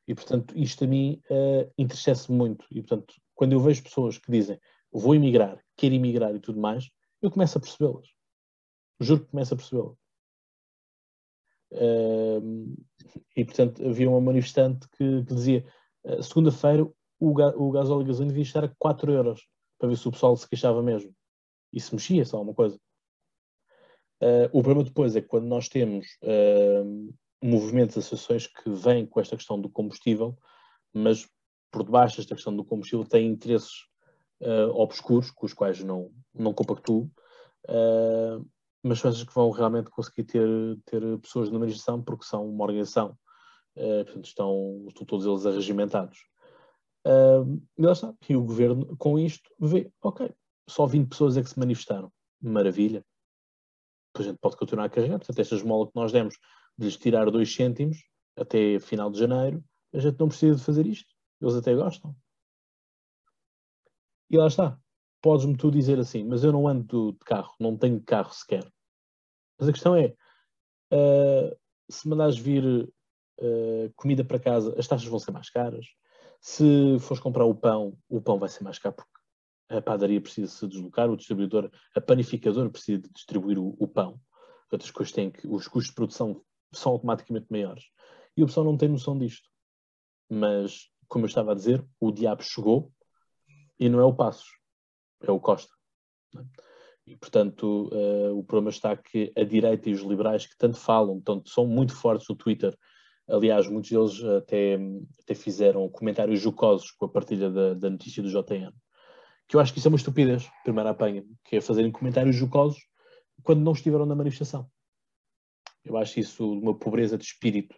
[0.08, 2.64] E, portanto, isto a mim uh, entristece-me muito.
[2.70, 4.58] E, portanto, quando eu vejo pessoas que dizem
[4.90, 6.88] vou emigrar, quero emigrar e tudo mais,
[7.20, 8.08] eu começo a percebê-las.
[8.98, 10.01] Juro que começo a percebê-las.
[11.72, 12.74] Uh,
[13.34, 15.64] e, portanto, havia uma manifestante que, que dizia
[16.04, 16.86] uh, segunda-feira
[17.18, 19.46] o, ga o gasóleo e gasolina devia estar a 4 euros
[19.78, 21.14] para ver se o pessoal se queixava mesmo.
[21.72, 22.78] E se mexia só uma coisa.
[24.22, 26.06] Uh, o problema depois é que quando nós temos
[27.42, 30.38] movimentos, associações que vêm com esta questão do combustível,
[30.92, 31.28] mas
[31.72, 33.86] por debaixo desta questão do combustível têm interesses
[34.42, 37.10] uh, obscuros, com os quais não, não compactuo,
[38.82, 40.48] mas são essas que vão realmente conseguir ter,
[40.84, 43.16] ter pessoas na administração porque são uma organização,
[43.76, 46.18] uh, portanto estão, estão todos eles arregimentados.
[47.06, 48.14] Uh, e lá está.
[48.28, 50.30] E o governo, com isto, vê, ok,
[50.68, 52.12] só 20 pessoas é que se manifestaram.
[52.40, 53.04] Maravilha.
[54.14, 55.18] A gente pode continuar a carregar.
[55.18, 56.34] Portanto, esta esmola que nós demos
[56.76, 57.98] de lhes tirar 2 cêntimos
[58.36, 61.12] até final de janeiro, a gente não precisa de fazer isto.
[61.40, 62.14] Eles até gostam.
[64.30, 64.81] E lá está.
[65.22, 68.70] Podes-me tu dizer assim, mas eu não ando de carro, não tenho carro sequer.
[69.58, 70.14] Mas a questão é,
[70.92, 71.56] uh,
[71.88, 75.86] se mandares vir uh, comida para casa, as taxas vão ser mais caras.
[76.40, 79.12] Se fores comprar o pão, o pão vai ser mais caro porque
[79.68, 84.20] a padaria precisa se deslocar, o distribuidor, a panificadora precisa de distribuir o, o pão.
[84.70, 86.42] Outras coisas têm que, os custos de produção
[86.72, 87.84] são automaticamente maiores.
[88.36, 89.48] E o pessoal não tem noção disto.
[90.28, 92.90] Mas, como eu estava a dizer, o diabo chegou
[93.78, 94.48] e não é o Passos,
[95.22, 95.72] é o Costa.
[97.06, 101.20] E, portanto, uh, o problema está que a direita e os liberais que tanto falam,
[101.20, 102.76] tanto são muito fortes no Twitter,
[103.28, 104.78] aliás, muitos deles até,
[105.20, 108.72] até fizeram comentários jocosos com a partilha da, da notícia do JN,
[109.48, 112.78] que eu acho que isso é uma estupidez, primeira apanha, que é fazerem comentários jocosos
[113.42, 114.70] quando não estiveram na manifestação.
[115.84, 117.76] Eu acho isso uma pobreza de espírito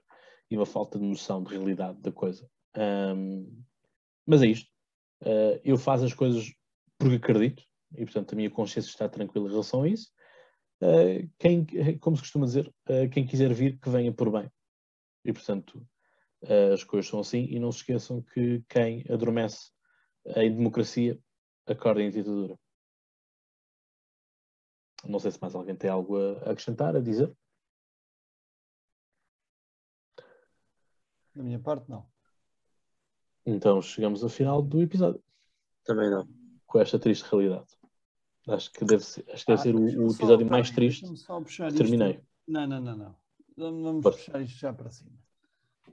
[0.51, 2.47] e uma falta de noção de realidade da coisa.
[2.77, 3.63] Um,
[4.27, 4.71] mas é isto.
[5.23, 6.53] Uh, eu faço as coisas
[6.99, 7.63] porque acredito
[7.97, 10.11] e, portanto, a minha consciência está tranquila em relação a isso.
[10.83, 11.67] Uh, quem,
[11.99, 14.51] como se costuma dizer, uh, quem quiser vir, que venha por bem.
[15.25, 15.87] E, portanto,
[16.73, 17.47] as coisas são assim.
[17.49, 19.71] E não se esqueçam que quem adormece
[20.37, 21.19] em democracia
[21.67, 22.59] acorda em ditadura.
[25.07, 27.35] Não sei se mais alguém tem algo a acrescentar, a dizer.
[31.35, 32.07] Da minha parte, não.
[33.47, 35.23] Então chegamos ao final do episódio,
[35.85, 36.44] Também não.
[36.75, 37.69] Com esta triste realidade.
[38.49, 40.67] Acho que deve ser, acho que deve Ah, ser o, o só- episódio tá mais
[40.71, 41.17] bem, triste.
[41.17, 41.77] só que isto.
[41.79, 42.21] terminei.
[42.49, 43.17] Não, não, não, não.
[43.57, 44.19] Vamos Força.
[44.19, 45.13] puxar isto já para cima.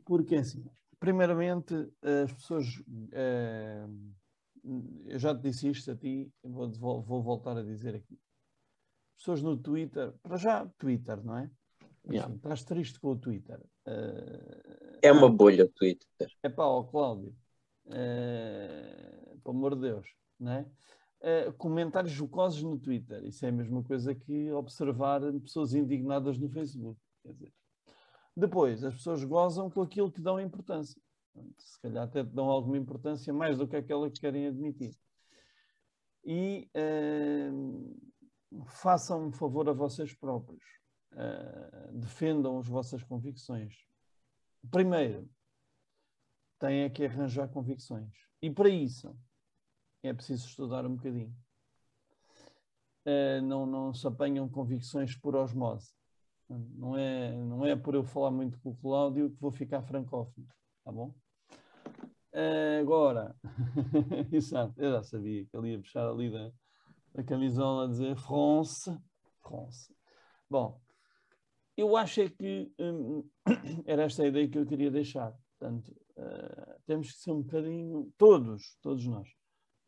[0.04, 0.66] Porque assim,
[1.00, 2.66] primeiramente, as pessoas.
[3.12, 3.86] eh,
[5.06, 6.72] eu já te disse isto a ti, vou,
[7.04, 8.20] vou- voltar a dizer aqui.
[9.18, 11.52] Pessoas no Twitter, para já Twitter, não é?
[12.08, 12.26] Yeah.
[12.26, 13.60] Assim, estás triste com o Twitter.
[13.86, 16.08] Eh, É uma bolha o Twitter.
[16.42, 17.36] é pá, ó Cláudio,
[17.92, 20.08] eh, pelo amor de Deus,
[20.42, 20.66] não é?
[21.22, 26.50] Eh, comentários jocosos no Twitter, isso é a mesma coisa que observar pessoas indignadas no
[26.50, 27.00] Facebook.
[27.22, 27.54] Quer dizer.
[28.36, 31.00] Depois, as pessoas gozam com aquilo que dão importância.
[31.60, 34.96] Se calhar até dão alguma importância mais do que aquela que querem admitir.
[36.26, 37.52] E eh,
[38.66, 40.64] façam um favor a vocês próprios.
[41.14, 43.86] Eh, defendam as vossas convicções.
[44.72, 45.30] Primeiro,
[46.58, 48.12] têm é que arranjar convicções.
[48.42, 49.16] E para isso
[50.04, 51.36] é preciso estudar um bocadinho.
[53.06, 55.92] Eh, não, não se apanham convicções por osmose.
[56.50, 60.48] Não é, não é por eu falar muito com o Cláudio que vou ficar francófono.
[60.84, 61.14] Tá bom?
[62.34, 63.36] Eh, agora,
[64.32, 66.52] exato, eu já sabia que ele ia puxar ali da,
[67.14, 68.96] da camisola a dizer France.
[69.42, 69.94] France.
[70.50, 70.80] Bom,
[71.76, 73.28] eu acho é que hum,
[73.86, 75.34] era esta a ideia que eu queria deixar.
[75.58, 79.30] Portanto, eh, temos que ser um bocadinho, todos, todos nós,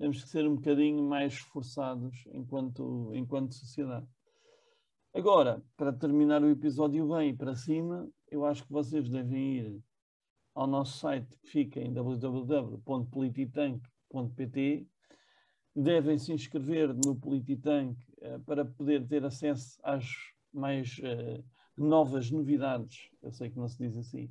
[0.04, 4.06] temos que ser um bocadinho mais esforçados enquanto, enquanto sociedade.
[5.14, 9.82] Agora, para terminar o episódio bem para cima, eu acho que vocês devem ir
[10.54, 14.88] ao nosso site que fica em www.polititank.pt
[15.74, 20.06] devem se inscrever no Polititank eh, para poder ter acesso às
[20.52, 21.42] mais eh,
[21.78, 23.10] novas novidades.
[23.22, 24.30] Eu sei que não se diz assim,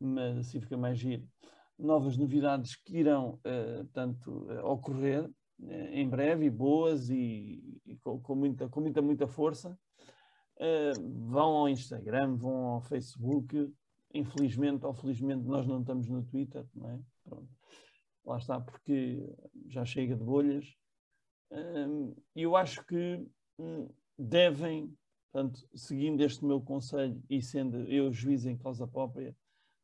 [0.00, 1.30] mas assim fica mais giro.
[1.78, 5.30] Novas novidades que irão, eh, tanto eh, ocorrer
[5.62, 9.78] eh, em breve, boas e, e com, com muita, com muita, muita força.
[11.28, 13.70] Vão ao Instagram, vão ao Facebook.
[14.14, 16.98] Infelizmente ou felizmente nós não estamos no Twitter, não é?
[17.24, 17.48] Pronto.
[18.24, 19.22] Lá está, porque
[19.68, 20.74] já chega de bolhas.
[21.52, 23.24] Hum, E eu acho que
[23.58, 23.88] hum,
[24.18, 24.96] devem,
[25.30, 29.36] portanto, seguindo este meu conselho e sendo eu juiz em causa própria,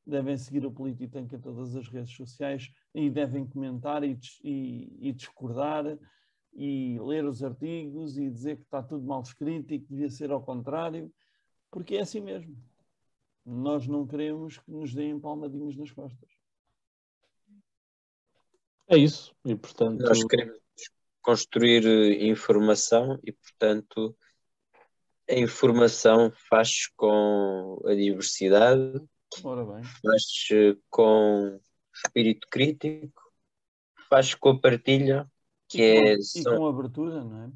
[0.07, 5.13] devem seguir o Polititank em todas as redes sociais e devem comentar e, e- e
[5.13, 5.85] discordar
[6.53, 10.31] e ler os artigos e dizer que está tudo mal escrito e que devia ser
[10.31, 11.11] ao contrário,
[11.71, 12.57] porque é assim mesmo.
[13.45, 16.31] Nós não queremos que nos deem palmadinhos nas costas.
[18.89, 19.35] É isso.
[19.45, 20.59] E portanto, Nós queremos
[21.23, 24.15] construir eh, informação e, portanto,
[25.29, 29.01] a informação faz com a diversidade,
[29.45, 29.83] Ora bem.
[30.03, 30.23] faz
[30.53, 31.61] eh, com
[31.95, 33.23] espírito crítico,
[34.09, 35.31] faz com a partilha,
[35.69, 37.51] que e, com, é, e são, com abertura, não é?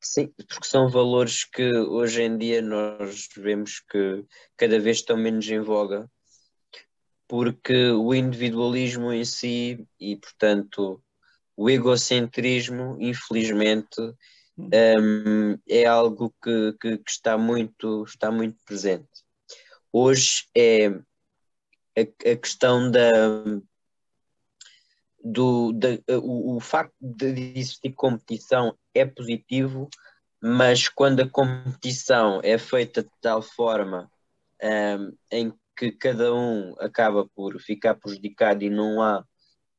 [0.00, 4.24] sim, porque são valores que hoje em dia nós vemos que
[4.56, 6.10] cada vez estão menos em voga,
[7.28, 11.02] porque o individualismo em si e, portanto,
[11.56, 14.00] o egocentrismo, infelizmente,
[14.56, 19.25] hum, é algo que, que- que está, muito, está muito presente.
[19.92, 23.42] Hoje é a, a questão da,
[25.22, 25.88] do, da,
[26.18, 29.88] o, o facto de existir competição é positivo,
[30.40, 34.10] mas quando a competição é feita de tal forma
[34.62, 39.24] hum, em que cada um acaba por ficar prejudicado e não há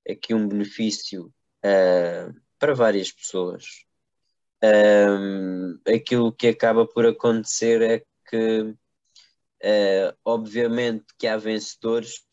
[0.08, 3.66] aqui um benefício ah, para várias pessoas.
[4.64, 8.76] Hum, aquilo que acaba por acontecer é que,
[9.64, 12.24] ah, obviamente, que há vencedores,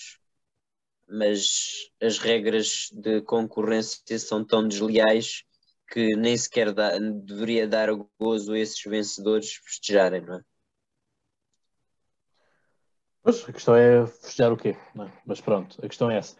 [1.08, 5.44] mas as regras de concorrência são tão desleais
[5.88, 10.42] que nem sequer dá- deveria dar gozo a esses vencedores festejarem, não é?
[13.22, 14.76] Pois, a questão é festejar o quê?
[14.94, 15.22] não é?
[15.24, 16.36] Mas pronto, a questão é essa.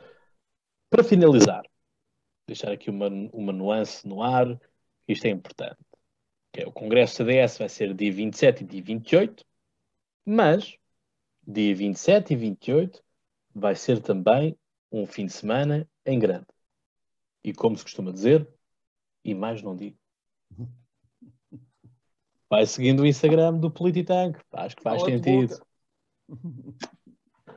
[0.90, 1.62] Para finalizar,
[2.46, 4.60] deixar aqui uma, uma nuance no ar,
[5.08, 5.78] isto é importante.
[6.52, 9.44] Que é, o Congresso CDS vai ser dia 27 e dia 28,
[10.24, 10.76] mas
[11.46, 13.02] dia 27 e 28
[13.54, 14.58] vai ser também
[14.90, 16.46] um fim de semana em grande.
[17.42, 18.48] E como se costuma dizer,
[19.24, 19.98] e mais não digo.
[22.48, 25.60] Vai seguindo o Instagram do Polititank, acho que faz Cala-te sentido.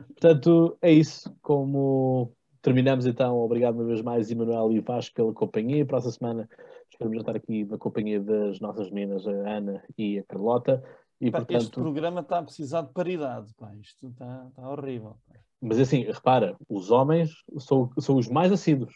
[0.07, 1.35] Portanto, é isso.
[1.41, 5.85] Como terminamos então, obrigado uma vez mais, Emanuel e Vasco, pela companhia.
[5.85, 6.49] Próxima semana
[6.89, 10.83] esperamos já estar aqui na companhia das nossas meninas, a Ana e a Carlota.
[11.19, 13.53] E Pá, Este portanto, programa está a precisar de paridade.
[13.55, 13.73] Pá.
[13.75, 15.17] Isto está, está horrível.
[15.27, 15.35] pá.
[15.59, 18.93] Mas assim, repara, os homens são, são os mais assíduos.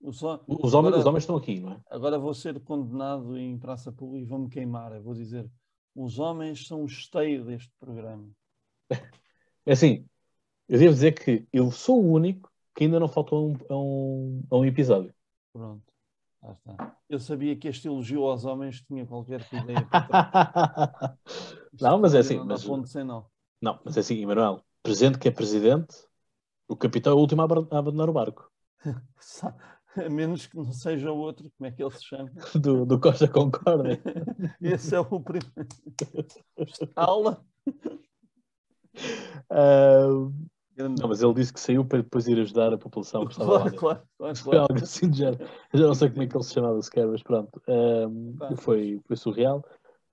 [0.00, 1.80] Os, Os homens, Agora- os homens estão aqui, não é?
[1.90, 4.92] Agora vou ser condenado em praça pública e vou-me queimar.
[4.94, 5.50] Eu vou dizer:
[5.94, 8.28] os homens são o esteio deste programa.
[9.66, 10.06] É assim,
[10.66, 13.76] eu devo dizer que eu sou o único que ainda não faltou a um, a
[13.78, 15.12] um, a um episódio.
[15.52, 15.87] Pronto.
[16.42, 16.96] Lá está.
[17.08, 19.88] Eu sabia que este elogio aos homens tinha qualquer ideia.
[21.80, 23.24] não, mas é assim, não mas, sem nó.
[23.60, 25.94] não, mas é assim, Emanuel, presidente que é presidente,
[26.68, 28.50] o capitão é o último a abandonar o barco.
[29.96, 32.30] A menos que não seja o outro, como é que ele se chama?
[32.54, 34.00] Do, do Costa Concórdia.
[34.60, 35.68] Esse é o primeiro.
[36.94, 37.44] Aula.
[39.50, 40.06] Ah,
[40.78, 43.58] não, mas ele disse que saiu para depois ir ajudar a população que estava lá.
[43.58, 43.80] Claro, dentro.
[43.80, 44.60] claro, claro, claro.
[44.60, 45.48] algo assim de género.
[45.74, 47.62] Já não sei como é que ele se chamava sequer, mas pronto.
[48.38, 48.56] Pá.
[48.56, 49.64] foi, foi surreal.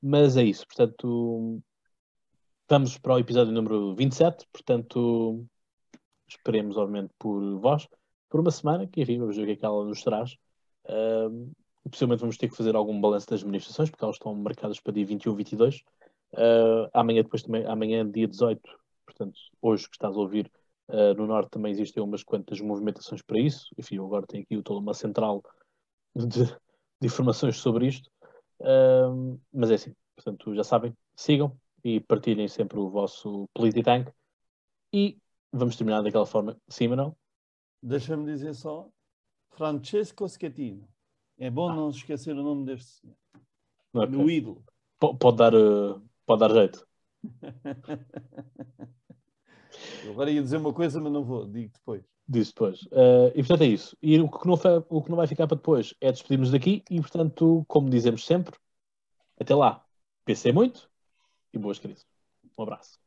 [0.02, 0.66] Mas é isso.
[0.68, 1.62] Portanto,
[2.70, 4.46] vamos para o episódio número 27.
[4.52, 5.46] Portanto,
[6.28, 7.88] esperemos, obviamente, por vós,
[8.30, 10.38] por uma semana, que enfim, vamos ver o que é que ela nos traz.
[10.88, 11.52] Ahm,
[11.90, 15.06] possivelmente vamos ter que fazer algum balanço das manifestações, porque elas estão marcadas para dia
[15.06, 15.84] 21 e 22.
[16.36, 18.62] Ah, amanhã, depois também, amanhã, dia 18,
[19.06, 20.52] portanto, hoje que estás a ouvir,
[20.90, 23.68] ah, no Norte também existem umas quantas movimentações para isso.
[23.78, 25.44] Enfim, eu agora tenho aqui toda uma central
[26.16, 28.10] de, de informações sobre isto.
[28.62, 34.12] Ahm, mas é assim, portanto, já sabem, sigam e partilhem sempre o vosso Polititank.
[34.94, 35.18] E
[35.52, 36.58] vamos terminar daquela forma.
[36.70, 37.18] Sim, Manuel?
[37.84, 38.90] Deixa-me dizer só:
[39.52, 40.88] Francesco Schettino.
[41.38, 41.76] É bom Ah.
[41.76, 43.16] não esquecer o nome deste senhor.
[43.96, 44.06] É?
[44.08, 44.64] Meu ídolo.
[44.98, 46.88] Po- Pode dar, ah, pode dar jeito.
[50.04, 52.04] Eu agora ia dizer uma coisa, mas não vou, digo depois.
[52.28, 52.88] Disso depois.
[52.92, 53.98] Ah, e portanto é isso.
[54.02, 56.84] E o que, não fa- o que não vai ficar para depois é despedirmos daqui
[56.90, 58.56] e, portanto, como dizemos sempre,
[59.40, 59.86] até lá.
[60.26, 60.90] Pensei muito
[61.54, 62.06] e boas crises.
[62.58, 63.00] Um abraço.